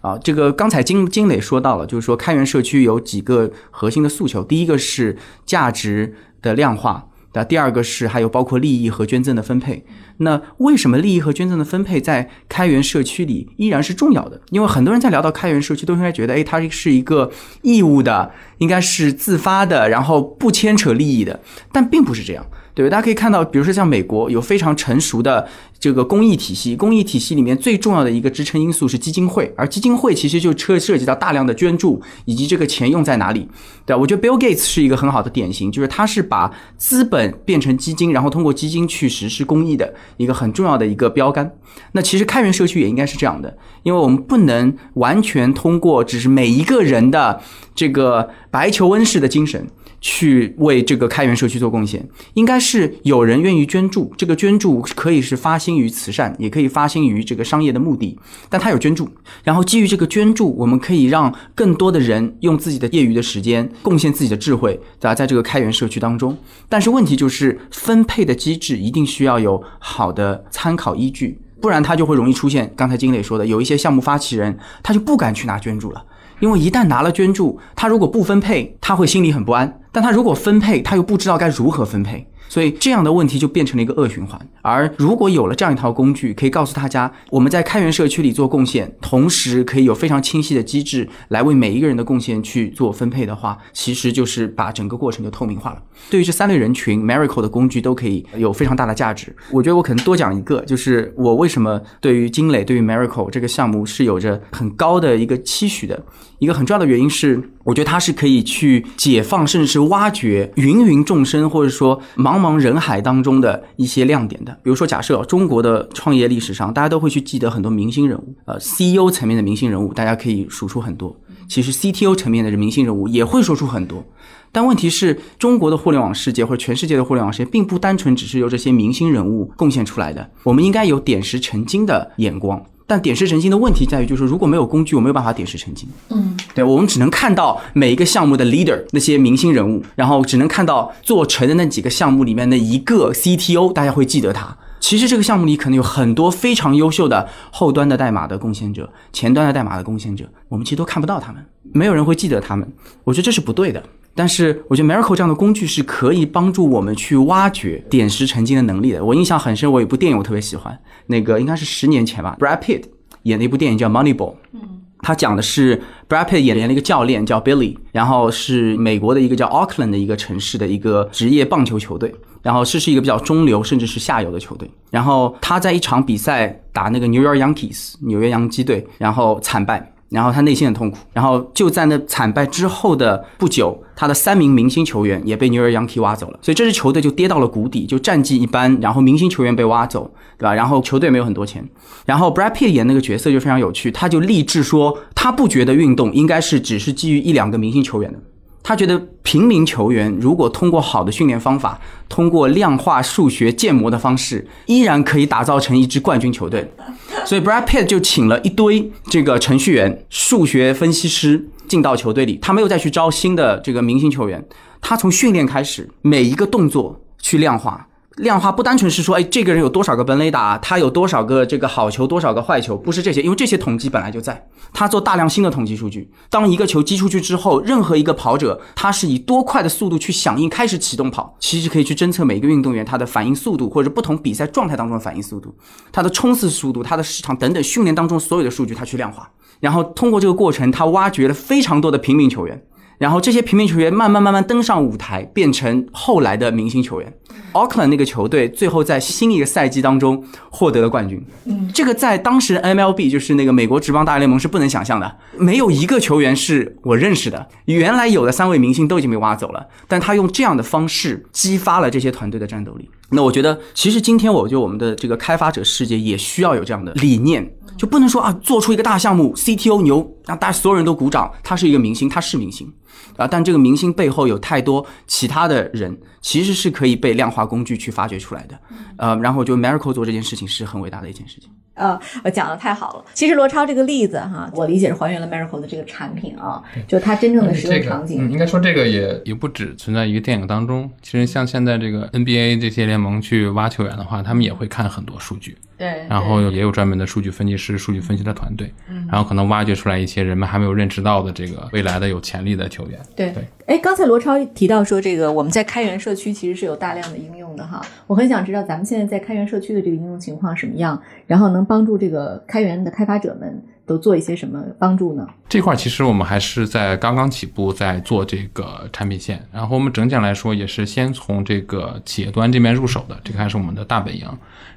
[0.02, 5.16] 啊，这个刚才金金磊说到了，就是说开源社区有几个核心的诉求，第一个是
[5.46, 7.08] 价值的量化。
[7.32, 9.84] 那第二个是还有包括利益和捐赠的分配，
[10.18, 14.40] 那为什么利益和捐赠的分配在开源社区里依然是重要的？
[14.48, 21.38] 因为很多人在聊到开源社区，都应该觉得，哎，它是一个义务的，应该是自发的，然后不牵扯利益的，
[21.70, 22.46] 但并不是这样。
[22.76, 25.48] 对，大家可以看到，比如说像美国有非常成熟的
[25.80, 33.48] 这个公益体系，公益体系里面最重要的一个支撑因素是基金会，而基金会其实就涉涉及到大量的捐助以及这个钱用在哪里。
[33.86, 41.50] 对，我觉得 Bill Gates 是一个很好的典型，就是他是把资本变成基金，然后通过基金去实施公益的一个很重要的一个标杆。
[41.92, 47.40] 那其实开源社区也应该是这样的，因为我们不能完全通过只是每一个人的
[47.74, 49.66] 这个白求恩式的精神。
[50.08, 54.12] 去为这个开源社区做贡献，应该是有人愿意捐助。
[54.16, 58.16] 这个捐助可以是发心于慈善，也可以发心于这个商业的目的。
[58.48, 59.08] 但他有捐助，
[59.42, 65.12] 然后基于这个捐助，我们可以让更多的人用自己的业余的时间贡献自己的智慧，对吧？
[65.12, 66.38] 在这个开源社区当中，
[66.68, 76.04] 但是问题就是分配的机制一定需要有好的参考依据，不然他就会容易出现刚才金磊说的，有一些项目发起人他就不敢去拿捐助了。
[76.38, 79.66] 因为一旦拿了捐助，他如果不分配，他会心里很不安；
[79.96, 82.26] 但他如果分配，他又不知道该如何分配。
[82.48, 84.40] 所以这样的问题就变成了一个恶循环。
[84.62, 95.82] 而如果有了这样一套工具，可以告诉大家我们在开源社区里做贡献，同时可以有非常清晰的机制来为每一个人的贡献去做分配的话，其实就是把整个过程就透明化了。
[96.10, 99.34] 对于这三类人群，Miracle 的工具都可以有非常大的价值。
[99.50, 106.04] 我觉得我可能多讲一个，就是我为什么对于金磊、对于 Miracle 这个项目是有着很高的一个期许的。
[106.38, 114.52] 一个很重要的原因是，我觉得它是可以去解放，甚至是挖掘芸芸众生，或者说茫茫茫人海当中的一些亮点的。
[114.62, 121.16] 比如说，假设中国的创业历史上，大家都会去记得很多明星人物，呃，CEO 层面的明星人物，大家可以数出很多。
[121.48, 124.04] 其实 CTO 层面的明星人物也会说出很多。
[124.52, 130.30] 但问题是，中国的互联网世界或者全世界的互联网世界，并不单纯只是由这些明星人物贡献出来的。
[130.42, 132.62] 我们应该有点石成金的眼光。
[132.86, 135.88] 但点石成金的问题在于，就是如果没有工具，我没有办法点石成金。
[136.10, 144.56] 嗯，对，我们只能看到每一个项目的 leader 那些明星人物，然后只能看到做成的那几个项目里面的一个 CTO，大家会记得他。
[144.78, 152.70] 其实这个项目里可能有很多非常优秀的后端的代码的贡献者，前端的代码的贡献者，我们其实都看不到他们，没有人会记得他们。
[153.02, 153.82] 我觉得这是不对的。
[154.16, 159.04] 但是我觉得 Miracle 这样的工具是可以帮助我们去挖掘点石成金的能力的。
[159.04, 160.76] 我印象很深，我有一部电影我特别喜欢，
[161.06, 162.84] 那个应该是十年前吧，Brad Pitt
[163.24, 164.34] 演的一部电影叫 Moneyball。
[164.54, 174.70] 嗯，他讲的是 Brad Pitt 演的一个教练叫 Billy，然后是美国的一个叫 Auckland 的一个城市的一个职业棒球球队，然后是是一个比较中流甚至是下游的球队。
[174.90, 179.92] 然后他在一场比赛打那个 New York Yankees 纽约洋基队，然后惨败。
[180.08, 190.54] 然后他内心很痛苦，然后就在那惨败之后的不久，他的三名明星球员也被 New York Yankee 挖走了，所以这支球队就跌到了谷底，就战绩一般，然后明星球员被挖走，对吧？
[190.54, 191.68] 然后球队没有很多钱，
[192.04, 198.18] 然后 Brad Pitt 演那个角色就非常有趣，他就立志说，他不觉得运动应该是只是基于一两个明星球员的。
[198.68, 206.68] 他觉得平民球员如果通过好的训练方法，通过量化数学建模的方式，依然可以打造成一支冠军球队。
[207.24, 214.44] 所以 Brad Pitt 就请了一堆这个程序员、数学分析师进到球队里，他没有再去招新的这个明星球员，
[214.80, 217.85] 他从训练开始，每一个动作去量化。
[218.16, 224.48] 量化不单纯是说，哎，这个人有多少个本垒打，他有多少个这个好球，多少个坏球，不是这些，因为这些统计本来就在。
[224.72, 235.54] 他做大量新的统计数据，当一个球击出去之后，任何一个跑者，他是以多快的速度去响应，开始启动跑，其实可以去侦测每一个运动员他的反应速度，或者不同比赛状态当中的反应速度，
[235.92, 242.62] 他的冲刺速度，他的时长等等，训练当中所有的数据他去量化，然后通过这个过程，他挖掘了非常多的平民球员。
[242.98, 247.12] 然后这些平民球员慢慢慢慢登上舞台，变成后来的明星球员。
[247.52, 251.24] Auckland 那个球队最后在新一个赛季当中获得了冠军。
[251.46, 257.48] 嗯，这个在当时 MLB 就是那个美国职棒大联盟是不能想象的，没有一个球员是我认识的。
[257.64, 262.90] 原来有的三位明星都已经被挖走了，但他用这样的方式激发了这些团队的战斗力。
[263.10, 272.70] 那我觉得，其实今天我觉得我们的这个开发者世界也需要有这样的理念，就不能说啊，做出一个大项目，CTO 牛，让大家所有人都鼓掌，他是一个明星，他是明星。
[273.16, 273.26] 啊！
[273.26, 278.58] 但这个明星背后有太多其他的人，其实是可以被量化工具去发掘出来的。
[278.96, 281.50] 呃，然后就 Miracle 做这件事情是很伟大的一件事情。
[281.74, 283.04] 呃，我讲的太好了。
[283.12, 288.30] 其实罗超这个例子哈，我理解是还原了 Miracle 的这个产品啊，就它真正的使用场景。
[288.30, 290.90] 应该说这个也也不只存在于电影当中。
[291.02, 295.58] 其实像现在这个 NBA 这些联盟去挖球员的话，他们也会看很多数据。
[295.76, 296.06] 对。
[296.08, 298.72] 然后也有专门的数据分析师、数据分析的团队。
[298.88, 299.06] 嗯。
[299.10, 302.98] 然后可能挖掘出来一些人们还没有认识到的这个未来的有潜力的球员。
[303.14, 303.46] 对对。
[303.66, 307.46] 哎，刚才罗超提到说，这个我们在开源社区其实是有大量的应用。
[307.56, 307.80] 的哈。
[308.06, 315.26] 我很想知道咱们现在在开源社区的这个应用情况什么样，然后能帮助这个开源的开发者们都做一些什么帮助呢？
[315.48, 319.42] 这块其实我们还是在刚刚起步，在做这个产品线。
[319.50, 324.28] 然后我们整体来说也是先从这个企业端这边入手的，这个还是我们的大本营。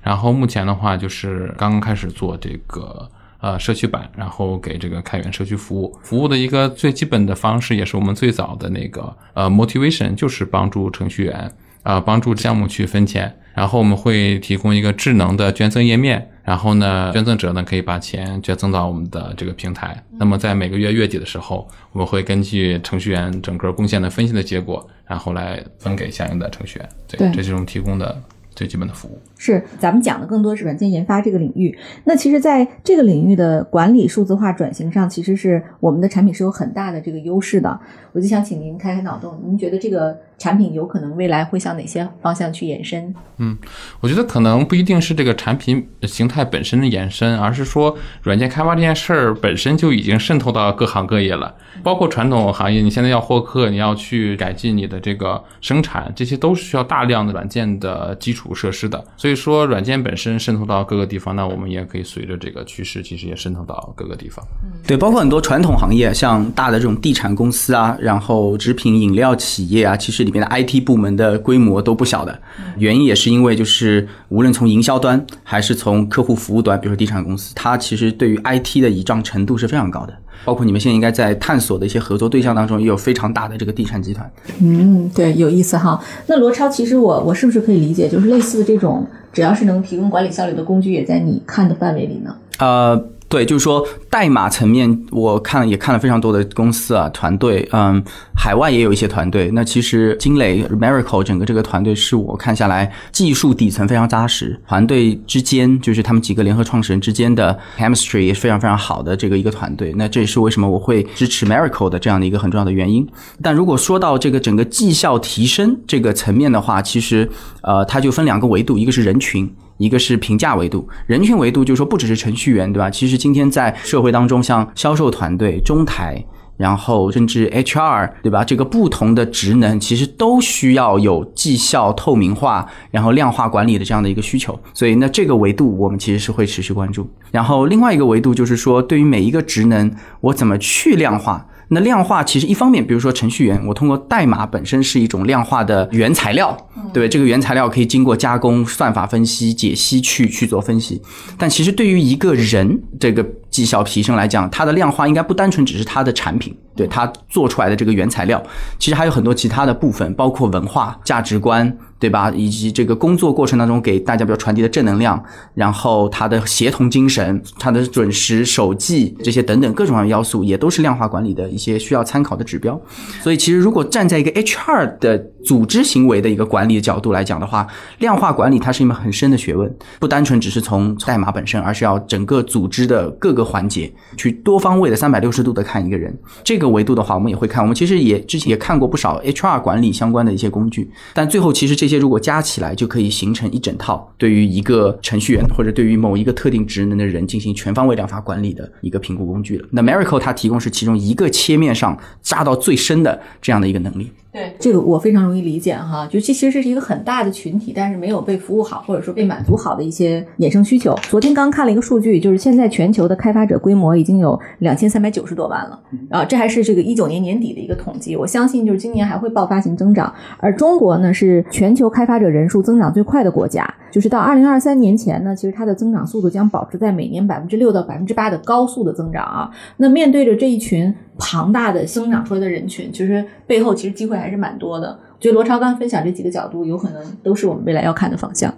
[0.01, 3.09] 然后目前的话就是刚刚开始做这个。
[3.41, 11.49] 呃，社区版，然后给这个开源社区服务，服务的一个最基本的方式，也是我们最早的那个呃 motivation，就是帮助程序员
[11.83, 28.21] 啊，帮助项目去分钱，然后我们会提供一个智能的捐赠页面，然后呢，捐赠者呢可以把钱捐赠到我们的这个平台，那么在每个月月底的时候，我们会根据程序员整个贡献的分析的结果，然后来分给相应的程序员，对，这是我们提供的。
[28.55, 31.75] 最基本的服务是，咱们讲的更多是软件研发这个领域。
[32.03, 37.79] 那其实，在这个领域的管理数字化转型上，其实是我们的产品是有很大的这个优势的。
[38.11, 40.15] 我就想请您开开脑洞，您觉得这个？
[40.39, 43.13] 产品有可能未来会向哪些方向去延伸？
[43.39, 43.57] 嗯，
[43.99, 52.79] 我觉得可能不一定是这个产品形态本身的延伸，而是说软件开发这件事儿本身就已经渗透到各行各业了，包括传统行业。
[52.79, 59.03] 你现在要获客，你要去改进你的这个生产，这些都是需要大量的软件的基础设施的。
[59.17, 64.45] 所以所以说，软件本身渗透到各个地方，那我们也可以随着这个趋势，其实也渗透到各个地方。
[64.85, 70.19] 对，包括很多传统行业，像大的这种地产公司啊，然后食品饮料企业啊，其实。
[70.29, 72.39] 里面的 IT 部门的规模都不小的，
[72.77, 80.13] 原因也是因为就是无论从营销端还是从客户服务端，比如说地产公司，它其实对于 IT 的倚仗程度是非常高的。
[80.45, 84.31] 包括你们现在应该在探索的一些合作对象当中，也有非常大的这个地产集团。
[84.59, 86.01] 嗯，对，有意思哈。
[86.27, 92.35] 那罗超，其实我我是不是可以理解，就是类似这种，只要是能提供管理效率的工具，也在你看的范围里呢？
[92.59, 93.09] 呃。
[93.29, 98.03] 对，就是说代码层面，我看也看了非常多的公司啊团队，嗯，
[98.35, 99.51] 海外也有一些团队。
[99.53, 109.93] 那其实金磊 Miracle 整个这个团队是我看下来技术底层非常扎实，团队之间就是他们几个联合创始人之间的 chemistry 也是非常非常好的这个一个团队。
[109.95, 113.07] 那这也是为什么我会支持 Miracle 的这样的一个很重要的原因。
[113.43, 117.29] 但如果说到这个整个绩效提升这个层面的话，其实
[117.61, 119.47] 呃，它就分两个维度，一个是人群。
[119.79, 122.89] 一个是评价维度，人群维度就是说不只是程序员，对吧？
[122.89, 126.21] 其实今天在社会当中，像销售团队、中台，
[126.57, 128.43] 然后甚至 HR，对吧？
[128.43, 134.59] 这个不同的职能其实都需要有绩效透明化，然后量化管理的这样的一个需求。
[134.73, 137.09] 所以，那这个维度我们其实是会持续关注。
[137.31, 139.89] 然后另外一个维度就是说，对于每一个职能，
[140.19, 141.45] 我怎么去量化？
[141.69, 146.57] 那量化其实一方面，比如说程序员，我通过代码本身是一种量化的原材料，
[146.91, 151.01] 对这个原材料可以经过加工、算法分析、解析去去做分析。
[151.37, 158.41] 但其实对于一个人这个绩效提升来讲，它的量化应该不单纯只是它的产品，对它做出来的这个原材料，
[158.77, 161.77] 其实还有很多其他的部分，包括文化、价值观。
[161.99, 162.31] 对吧？
[162.33, 165.21] 以及这个工作过程当中给大家比较传递的正能量，
[165.53, 172.79] 然后他的协同精神、他的准时守纪这些等等各种各样的要素，也都是量化管理的一些需要参考的指标。
[173.21, 186.17] 所以，其实如果站在一个 HR 的组织行为的一个管理的角度来讲的话，量化管理它是一门很深的学问，不单纯只是从代码本身，而是要整个组织的各个环节去多方位的三百六十度的看一个人。
[186.45, 187.61] 这个维度的话，我们也会看。
[187.61, 191.89] 我们其实也之前也看过不少 HR 管理相关的一些工具，但最后其实这。
[191.89, 199.67] 些如果加起来，就可以形成一整套对于一个程序员或者对于某一个特定职能的人进行全方位量化管理的一个评估工具了。
[199.71, 204.11] 那 Miracle 它提供是其中一个切面上扎到最深的这样的一个能力。
[204.39, 210.95] 对这个我非常容易理解哈，就这其实这是一个很大的群体，但是没有被服务好或者说被满足好的一些衍生需求。
[211.09, 218.15] 昨天刚看了一个数据，就是现在全球的开发者规模已经有两千三百九十多万了啊，这还是这个一九年年底的一个统计。
[218.15, 220.13] 我相信就是今年还会爆发性增长。
[220.37, 229.49] 而中国呢是全球开发者人数增长最快的国家，就是到二零二三年前呢，其实它的增长速度将保持在每年百分之六到百分之八的高速的增长啊。
[229.77, 230.93] 那面对着这一群。
[231.21, 234.87] 庞大的增长出来的人群，其实背后其实机会还是蛮多的。
[234.87, 238.53] 我觉得罗超刚分享这几个角度，有可能都是我们未来要看的方向。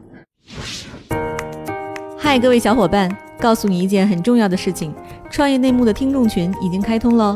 [2.15, 4.93] 嗨，各位小伙伴，告诉你一件很重要的事情：
[5.31, 7.35] 创业内幕的听众群已经开通喽。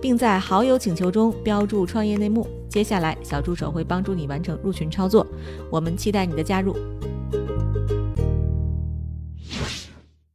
[0.00, 2.46] 并在好友请求中标注创业内幕。
[2.68, 5.26] 接下来，小助手会帮助你完成入群操作。
[5.70, 6.76] 我们期待你的加入。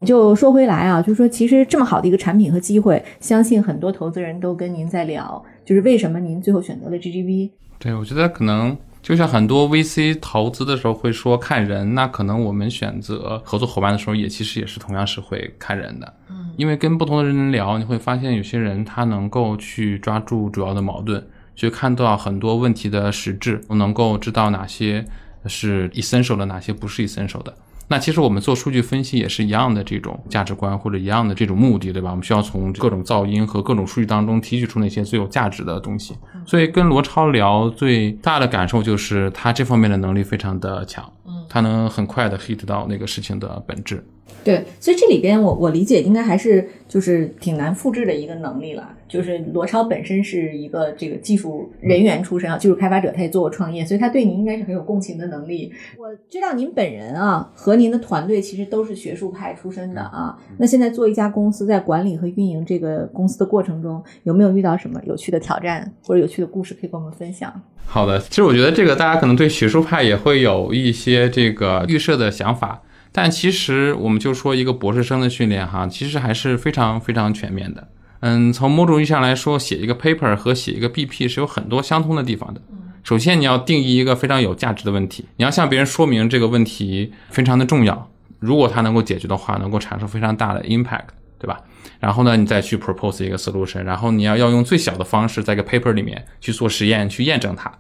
[0.06, 7.52] 就说回来啊，就是说其实这么好的一个产品和机会，相信很多投资人都跟您在聊，就是为什么您最后选择了 GGV？
[7.78, 16.14] 对，我觉得可能就像很多 VC 投资的时候会说看人，那可能我们选择合作伙伴的时候，也其实也是同样是会看人的。
[16.30, 25.04] 嗯，因为跟不同的人聊，你会发现有些人他能够去抓住主要的矛盾，去看到很多问题的实质，能够知道哪些
[25.48, 27.54] 是 essential 的，哪些不是 essential 的。
[27.88, 32.12] 那其实我们做数据分析也是一样的这种价值观或者一样的这种目的，对吧？
[32.12, 36.16] 我们需要从各种噪音和各种数据当中提取出那些最有价值的东西。
[36.46, 44.06] 所以跟罗超聊最大的感受就是他这方面的能力非常的强，嗯，他能很快的 hit 到那个事情的本质。
[44.44, 48.98] 对，所以这里边我我理解应该还是就是挺难复制的一个能力了。
[49.08, 55.70] 就是罗超本身是一个这个技术人员出身啊，技术开发者，他也做过创业，所以他对您应该是很有共情的能力。
[55.98, 60.38] 我知道您本人啊和您的团队其实都是学术派出身的啊。
[60.58, 67.54] 那现在做一家公司，在管理和运营这个公司的过程中，有没有遇到什么有趣的挑战或者有趣的故事可以跟我们分享？
[67.86, 72.82] 好的，其实我觉得这个大家可能对学术派也会有一些这个预设的想法。
[73.12, 77.88] 但其实我们就说一个博士生的训练哈，其实还是非常非常全面的。
[78.22, 82.62] 嗯，从某种意义上来说，写一个 paper 和写一个 BP 是有很多相通的地方的。
[83.04, 88.10] 首先你要定义一个非常有价值的问题，你要向别人说明这个问题非常的重要，
[88.40, 91.08] 如果它能够解决的话，能够产生非常大的 impact，
[91.40, 91.60] 对吧？
[92.00, 97.72] 然后呢，你再去 propose 一个 solution，然后你要要用最小的方式，在一个 paper 里面去做实验，去验证它。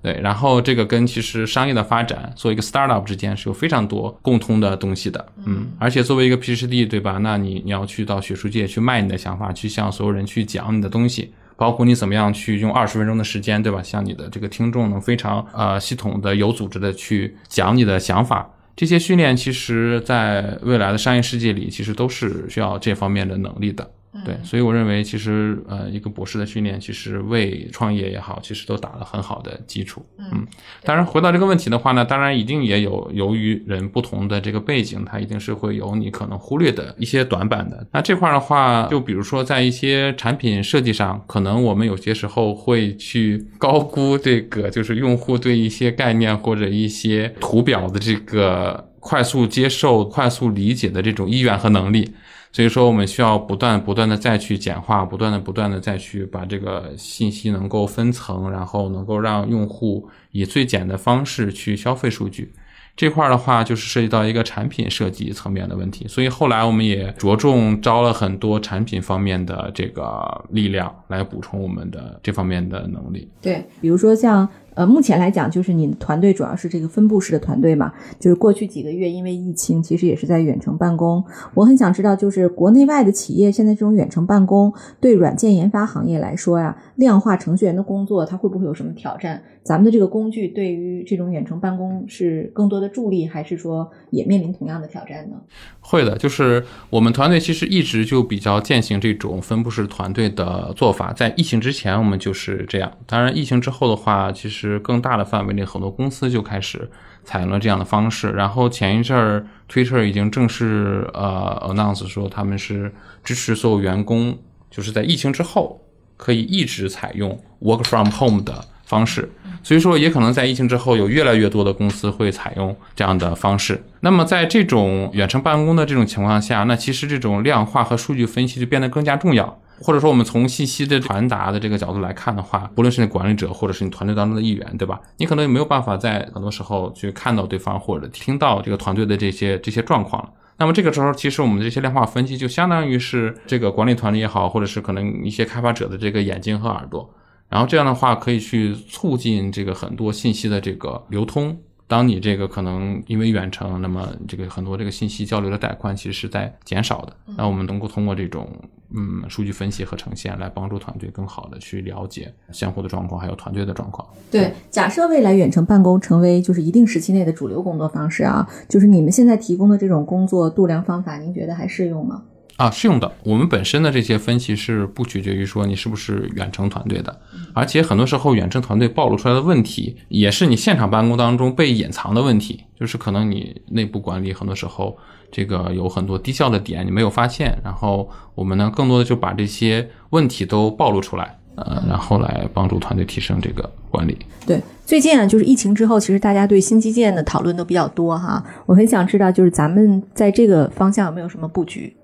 [0.00, 7.18] 对，然后这个跟其实商业的发展做一个 startup 之间是有非常多共通的东西的，嗯，而且作为一个 PhD，对吧？
[7.20, 13.82] 那你你要去到学术界去卖你的想法，去向所有人去讲你的东西，包括你怎么样去用二十分钟的时间，对吧？
[13.82, 23.90] 向你的这个听众能非常呃系统的、有组织的去讲你的想法，这些训练其实在未来的商业世界里，其实都是需要这方面的能力的。
[24.24, 30.04] 对，所以我认为其实呃，一个博士的训练其实为创业也好，其实都打了很好的基础。
[30.18, 30.46] 嗯，
[30.82, 37.86] 当然回到这个问题的话呢，当然一定也有由于人不同的这个背景，它一定是会有你可能忽略的一些短板的。
[37.92, 52.10] 那这块的话，就比如说在一些产品设计上，可能我们有些时候会去高估这个就是用户对一些概念或者一些图表的这个快速接受、快速理解的这种意愿和能力。
[52.50, 62.52] 所以说，我们需要不断不断的再去简化，不断的不断的再去把这个信息能够分层，然后能够让用户以最简的方式去消费数据。
[62.96, 66.08] 这块儿的话，就是涉及到一个产品设计层面的问题。
[66.08, 73.30] 所以后来我们也着重招了很多产品方面的这个力量来补充我们的这方面的能力。
[73.40, 74.48] 对，比如说像。
[74.78, 81.24] 呃，目前来讲，就是你团队主要是这个分布式的团队嘛，就是过去几个月因为疫情，其实也是在远程办公。
[81.52, 89.42] 我很想知道，就是国内外的企业现在这种远程办公，对软件研发行业来说呀，量化程序员的工作，它会不会有什么挑战？
[89.64, 95.36] 咱们的这个工具对于这种远程办公是更多的助力，还是说也面临同样的挑战呢？
[95.80, 102.90] 会的，就是我们团队其实一直就比较践行这种分布式团队的做法，在疫情之前我们就是这样。
[103.06, 104.67] 当然，疫情之后的话，其实。
[104.68, 106.88] 是更大的范围内，很多公司就开始
[107.24, 108.30] 采用了这样的方式。
[108.30, 112.92] 然后前一阵儿，Twitter 已经正式呃 announce 说他们是
[113.24, 114.38] 支持所有员工，
[114.70, 115.80] 就是在疫情之后
[116.16, 119.30] 可以一直采用 work from home 的方式。
[119.62, 123.82] 所以说，也可能在疫情之后，有越来越多的公司会采用这样的方式。
[124.00, 129.60] 那么在这种远程办公的这种情况下，那其实这种量化和数据分析就变得更加重要。
[129.80, 135.00] 或者说，我们从信息的传达的这个角度来看的话，不论是你管理者，或者是你团队当中的一员，对吧？
[135.16, 140.30] 你可能也没有办法在很多时候去看到对方或者听到这个团队的这些这些状况了。
[140.56, 147.08] 那么这个时候，其实我们的这些量化分析就相当于是这个管理团队也好，或者是可能一些开发者的这个眼睛和耳朵，
[147.48, 151.56] 然后这样的话可以去促进这个很多信息的这个流通。
[151.88, 157.16] 当你这个可能因为远程，那么这个很多这个信息交流的带宽其实是在减少的。
[157.36, 158.46] 那我们能够通过这种
[158.94, 164.06] 嗯数据分析和呈现来帮助团队更好的去了解相互的状况，还有团队的状况。
[164.30, 172.22] 对，假设未来远程办公成为就是一定时期内的主流工作方式啊，就是你们现在提供的这种工作度量方法，您觉得还适用吗？
[172.58, 173.10] 啊，适用的。
[173.22, 177.20] 我们本身的这些分析是不取决于说你是不是远程团队的，
[177.54, 184.98] 而且很多时候远程团队暴露出来的问题，也是你现场办公当中被隐藏的问题，就是可能你内部管理很多时候
[185.30, 191.36] 这个有很多低效的点你没有发现，然后我们呢更多的就把这些问题都暴露出来。
[191.60, 194.16] 呃，然后来帮助团队提升这个管理。
[194.46, 198.40] 对，最近啊，就是疫情之后，其实大家对新基建的讨论都比较多哈。
[198.64, 201.96] 我很想知道，就是咱们在这个方向有没有什么布局？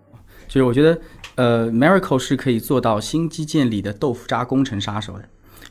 [0.48, 0.98] 就是我觉得，
[1.34, 5.24] 呃，Miracle 是可以做到新基建里的豆腐渣工程杀手的。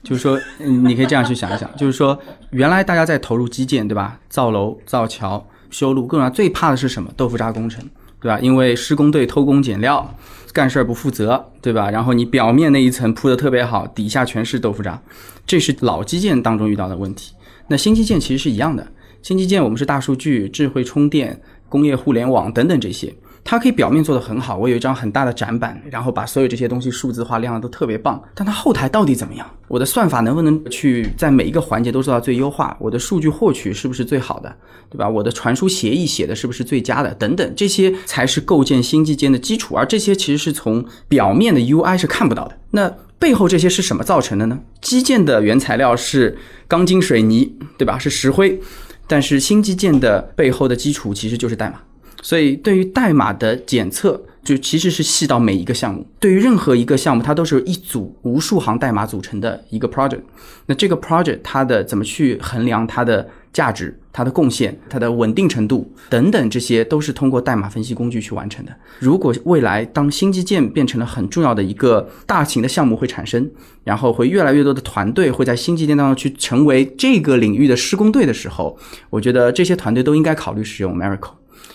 [0.04, 2.20] 就是说， 你可以这样去想一想，就是说，
[2.50, 4.20] 原来大家在投入基建，对吧？
[4.28, 7.10] 造楼、造桥、修路，更，最怕的是什么？
[7.16, 7.82] 豆腐渣工程，
[8.20, 8.38] 对吧？
[8.42, 10.14] 因为施工队偷工减料，
[10.52, 11.90] 干事儿不负责，对吧？
[11.90, 15.02] 然后你表面那一层铺的特别好，底下全是豆腐渣，
[15.48, 17.34] 这是老基建当中遇到的问题。
[17.70, 18.86] 那新基建其实是一样的，
[19.22, 23.16] 新基建我们是大数据、智慧充电、工业互联网等等这些。
[23.46, 28.22] 它可以表面做得很好，我有一张很大的展板，然后把所有这些东西数字化亮的都特别棒。
[28.34, 29.46] 但它后台到底怎么样？
[29.68, 32.76] 我的算法能不能去在每一个环节都做到最优化？
[32.80, 34.56] 我的数据获取是不是最好的？
[34.90, 35.10] 对吧？
[35.10, 37.14] 我的传输协议写的是不是最佳的？
[37.16, 39.76] 等等，这些才是构建新基建的基础。
[39.76, 42.58] 而这些其实是从表面的 UI 是看不到的。
[42.72, 44.60] 那背后这些是什么造成的呢？
[44.82, 46.38] 基建的原材料是
[46.68, 48.00] 钢筋水泥，对吧？
[48.00, 48.60] 是石灰。
[49.06, 51.76] 但是新基建的背后的基础其实就是代码。
[52.24, 56.08] 所以，对于代码的检测，就其实是细到每一个项目。
[56.20, 60.22] 对于任何一个项目，它都是一组无数行代码组成的一个 project。
[60.66, 68.74] 那这个 project 它的怎么去衡量它的价值、它的贡献、它的稳定程度等等，这些都是通过代码分析工具去完成的。
[69.00, 73.52] 如果未来当新基建变成了很重要的一个大型的项目会产生，
[73.84, 78.78] 然后会越来越多的团队会在新基建当中去成为这个领域的施工队的时候，
[79.10, 81.32] 我觉得这些团队都应该考虑使用 Miracle。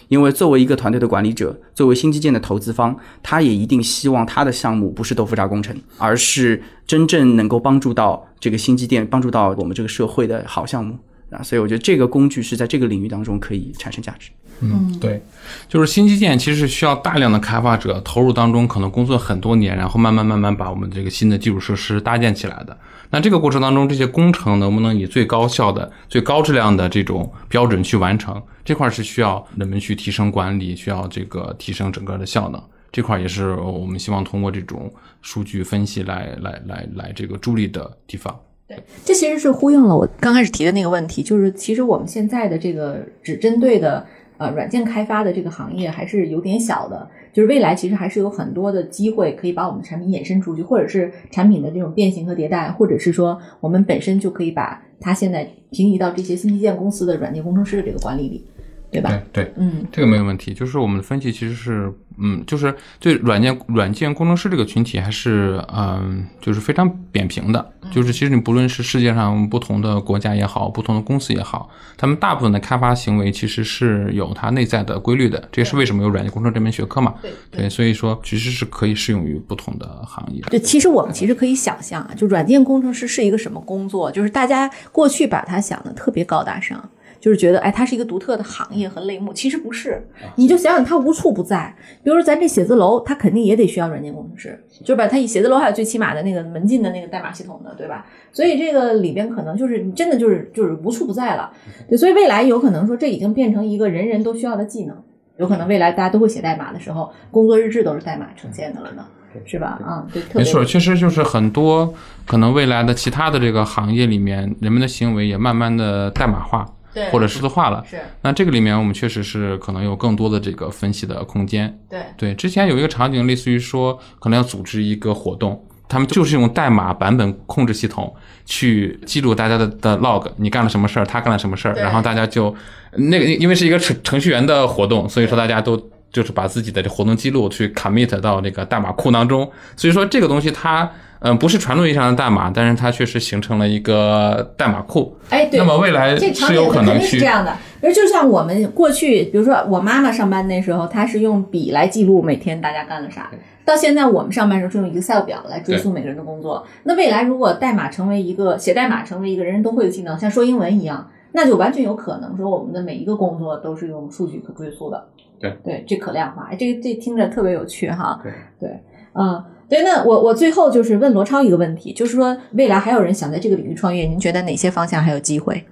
[0.09, 10.99] 因为作为一个团队的管理者，作为新基建的投资方，他也一定希望他的项目不是豆腐渣工程，而是真正能够帮助到这个新基建、帮助到我们这个社会的好项目
[11.31, 11.43] 啊。
[11.43, 14.31] 所以我觉得这个工具是在这个领域当中可以产生价值。
[14.61, 15.23] 嗯，对，
[15.69, 22.77] 就是新基建其实是需要大量的开发者投入当中，可能工作很多年，然后慢慢慢慢把我们这个新的基础设施搭建起来的。
[23.11, 28.43] 那这个过程当中，这些工程能不能以最高效的、最高质量的这种标准去完成？
[28.65, 32.61] 这块是需要人们去提升管理，需要这个提升整个的效能。
[32.91, 34.93] 这块也是我们希望通过这种
[35.23, 38.37] 数据分析来来来来这个助力的地方。
[38.67, 44.05] 对，这其实是呼应了我刚开始提的那个问题，就是其实我们现在的这个只针对的。
[44.39, 58.47] 呃，软件开发的这个行业还是有点小的，就是未来其实还是有很多的机会可以把我们的产品衍生出去，或者是产品的这种变形和迭代，或者是说我们本身就可以把它现在平移到这些新基建公司的软件工程师的这个管理里。
[58.91, 59.11] 对吧？
[59.33, 60.55] 对对，嗯，这个没有问题。
[60.55, 67.73] 就是我们的分析其实是，嗯，就是对软件软件工程师这个群体还是，嗯，就是非常扁平的。
[67.91, 75.49] 就是其实你不论是世界上不同的国家也好，不同的公司也好，他们大部分的开发行为其实是有它内在的规律的。
[75.51, 77.15] 这也是为什么有软件工程这门学科嘛？
[77.23, 80.43] 对对，所以说其实是可以适用于不同的行业。
[80.51, 84.11] 对，其实我们其实可以想象啊，就软件工程师是一个什么工作？
[84.11, 86.89] 就是大家过去把它想的特别高大上。
[87.21, 90.07] 就是觉得，哎，它是一个独特的行业和类目，其实不是。
[90.37, 91.75] 你就想想，它无处不在。
[92.03, 98.07] 比如说，咱这写字楼，它肯定也得需要软件工程师，就是把它以写字楼还有最起码的那个门禁的那个代码系统的，对吧？
[98.33, 101.51] 所以这个里边可能就是你真的就是就是无处不在了。
[101.89, 104.97] 对，所以未来有可能说，这已经变成一个人人都需要的技能。
[105.39, 109.05] 有可能未来大家都会写代码的时候，工作日志都是代码呈现的了呢，
[109.45, 109.79] 是吧？
[109.85, 111.95] 啊，对，没错，确实就是很多
[112.27, 116.67] 可能未来的其他的这个行业里面，人们的行为也慢慢的代码化。
[117.13, 118.01] 或者数字化了，是。
[118.23, 121.79] 那这个里面我们确实是可能有更多的这个分析的空间。
[121.89, 122.01] 对。
[122.17, 128.15] 对，之前有一个场景，类似于说可能要组织一个活动，他们就是用代码版本控制系统
[128.45, 132.55] 去记录大家的的 log，你干了什么事儿，他干了什么事儿，然后大家就
[132.93, 135.81] 那个因为是一个程程序员的活动，所以说大家都
[136.11, 140.91] 就是把自己的这活动记录去 commit 到那个代码库当中，所以说这个东西它。
[141.21, 145.17] 嗯，不是传统意义上的代码，但是它确实形成了一个代码库。
[145.31, 147.57] 哎，对，那么未来是有可能是这样的。
[147.83, 153.31] 而就像我们过去，比如说我妈妈上班那时候，她是用笔来记录每天大家干了啥。
[153.65, 156.65] 到现在我们上班时候是用 Excel 表来追溯每个人的工作。
[156.85, 165.05] 那未来如果代码成为一个写代码成为一个人人都会的技能，像说英文一样，那就完全有可能说我们的每一个工作都是用数据可追溯的。
[165.41, 168.21] 对对，这可量化，这这听着特别有趣哈。
[168.23, 168.81] 对对，
[169.15, 169.45] 嗯。
[169.69, 175.63] 对，那我我最后就是问罗超一个问题，就是说未来还有人想在这个领域创业，您觉得哪些方向还有机会？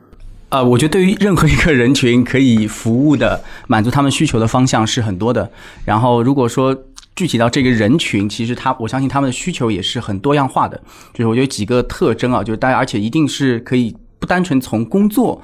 [0.50, 5.50] 啊，我觉得对于任何一个人群可以服务的、满足他们需求的方向是很多的。
[5.84, 6.76] 然后如果说
[7.14, 10.80] 具体到这个人群，其实他我相信他们的需求也是很多样化的。
[11.14, 15.40] 就是我觉得几个特征啊，就是大家而且一定是可以不单纯从工作。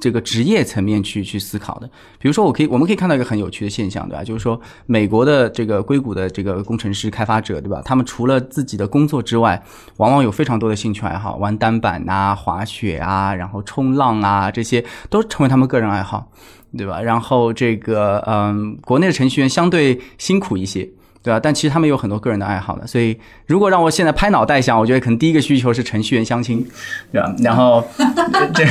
[0.00, 1.86] 这个职业层面去去思考的。
[2.18, 4.24] 比如说，我可以我们可以看到一个很有趣的现象，对吧？
[4.24, 7.82] 就是说，美国的这个硅谷的这个工程师开发者，对吧？
[7.84, 9.62] 他们除了自己的工作之外，
[9.98, 16.30] 往往有非常多的兴趣爱好，玩单板啊、滑雪啊，然后冲浪啊，这些都成为他们个人爱好，
[16.76, 17.00] 对吧？
[17.02, 20.88] 然后这个嗯，国内的程序员相对辛苦一些。
[21.22, 21.38] 对吧？
[21.38, 26.66] 但其实他们有很多个人的爱好的，所以如果让我现在拍脑袋想，我觉得可能第一个需求是程序员相亲，
[27.12, 27.34] 对吧？
[27.40, 27.84] 然后
[28.54, 28.64] 这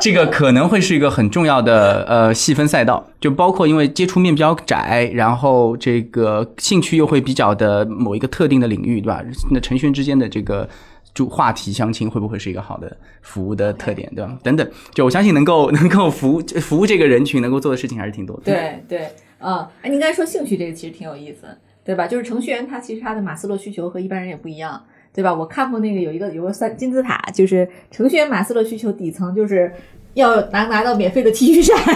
[0.00, 9.22] 这个可能会是一个很重要的呃细分赛道，就包括因为接触面比较窄，然后这个兴趣又会比较的某一个特定的领域，对吧？
[9.50, 10.66] 那程序员之间的这个
[11.12, 14.34] 就话题相亲会不会是一个好的服务的特点，对吧？
[14.42, 18.44] 等等，就我相信能够能够服务服务这个人群能够做的事情还是挺多的。
[18.44, 21.46] 对对，啊，哎，您刚才说兴趣这个其实挺有意思。
[21.84, 22.06] 对吧？
[22.06, 25.32] 就是程序员，他其实他的马斯洛需求和一般人也不一样，对吧？
[25.34, 29.72] 我看过那个有一个有个三金字塔，就是程序员马斯洛需求底层就是
[30.14, 31.76] 要拿拿到免费的 T 恤衫，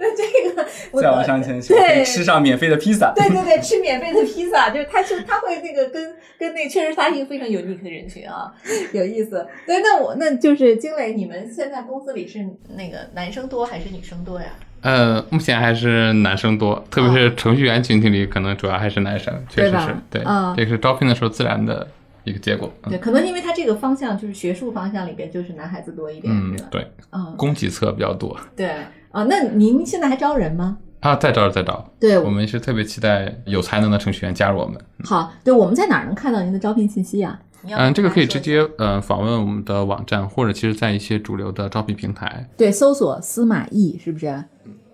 [0.00, 0.64] 那这个
[1.00, 8.52] 再往上层对吃上免费的披萨，对对对，吃免费的披萨，就是他就他会那个跟跟那确实他是一个非常有 unique 的人群啊，
[8.92, 9.46] 有意思。
[9.66, 12.46] 对，那我那就是经纬，你们现在公司里是
[12.76, 14.46] 那个男生多还是女生多呀？
[14.84, 20.22] 呃，目前还是男生多，特别是程序员群体里，可能主要还是男生，确实是对，
[20.54, 21.88] 这个是招聘的时候自然的
[22.24, 22.70] 一个结果。
[22.82, 28.38] 对，可能因为他这个方向就是学术方向里边就是男孩子多一点，嗯，对，嗯，供给侧比较多。
[28.54, 28.72] 对，
[29.10, 30.76] 啊，那您现在还招人吗？
[31.00, 31.90] 啊，在招，在招。
[31.98, 34.78] 对，我们是特别期待有才能的程序员加入我们。
[35.02, 37.40] 好，对，我们在哪儿能看到您的招聘信息啊？
[37.68, 44.44] 嗯，这个可以直接呃访问我们的网站，或者其实在一些主流的招聘平台，对，搜索司马懿，是不是？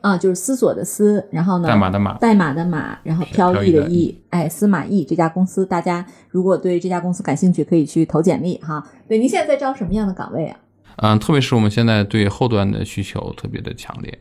[0.00, 8.82] 啊，就是思索的思，然后呢，代码的码，代码的码，然后飘逸的逸，哎，司马懿这家公司，大家如果对这家公司感兴趣，可以去投简历哈。
[9.06, 10.58] 对，您现在在招什么样的岗位啊？
[10.96, 14.18] 嗯，特别是我们现在对后端的需求特别的强烈，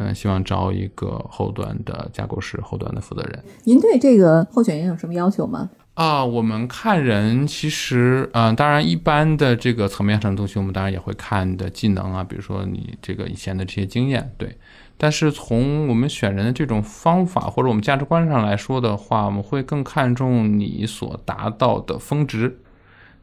[0.00, 3.44] 嗯，希望招一个后端的架构师，后端的负责人。
[3.62, 5.70] 您对这个候选人有什么要求吗？
[5.94, 14.56] 啊，我们看人其实，嗯，当然一般的这个层面上的东西，我们当然也会看的技能啊，比如说你这个以前的这些经验，对。
[14.96, 22.58] 但是从我们选人的这种方法或者我们价值观上来说的话，我们会更看重你所达到的峰值，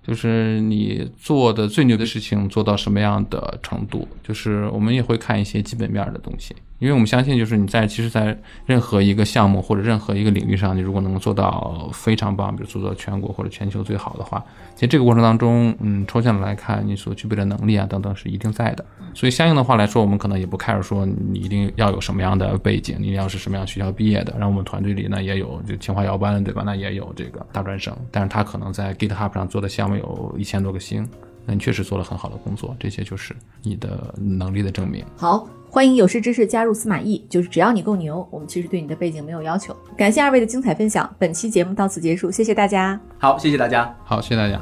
[0.02, 4.08] 就是你做的最牛的事情做到什么样的程度。
[4.24, 18.84] 就是我们也会看一些基本面的东西，因为我们相信，就是你在其实，在任何一个项目或者任何一个领域上，你如果能做到非常棒，比如做到全国或者全球最好的话，其实这个过程当中，嗯，抽象的来看，你所具备的能力啊等等是一定在的。
[19.14, 24.34] 所以相应的话来说，我们可能也不开始说你一定要有什么样的背景，你要是什么样学校毕业的。
[24.34, 26.64] 然后我们团队里呢也有就清华摇班，对吧？
[26.66, 31.08] 那也有这个大专生，但是他可能在 GitHub 上做的项目有一千多个星，
[31.46, 35.06] 那你确实做了很好的工作，这些就是你的能力的证明。
[35.16, 39.74] 好，欢迎有识之士加入司马懿，就是只要你够牛，我们其实对你的背景没有要求。
[39.96, 43.00] 感谢二位的精彩分享，本期节目到此结束，谢谢大家。
[43.18, 43.96] 好，谢谢大家。
[44.04, 44.62] 好，谢谢大家。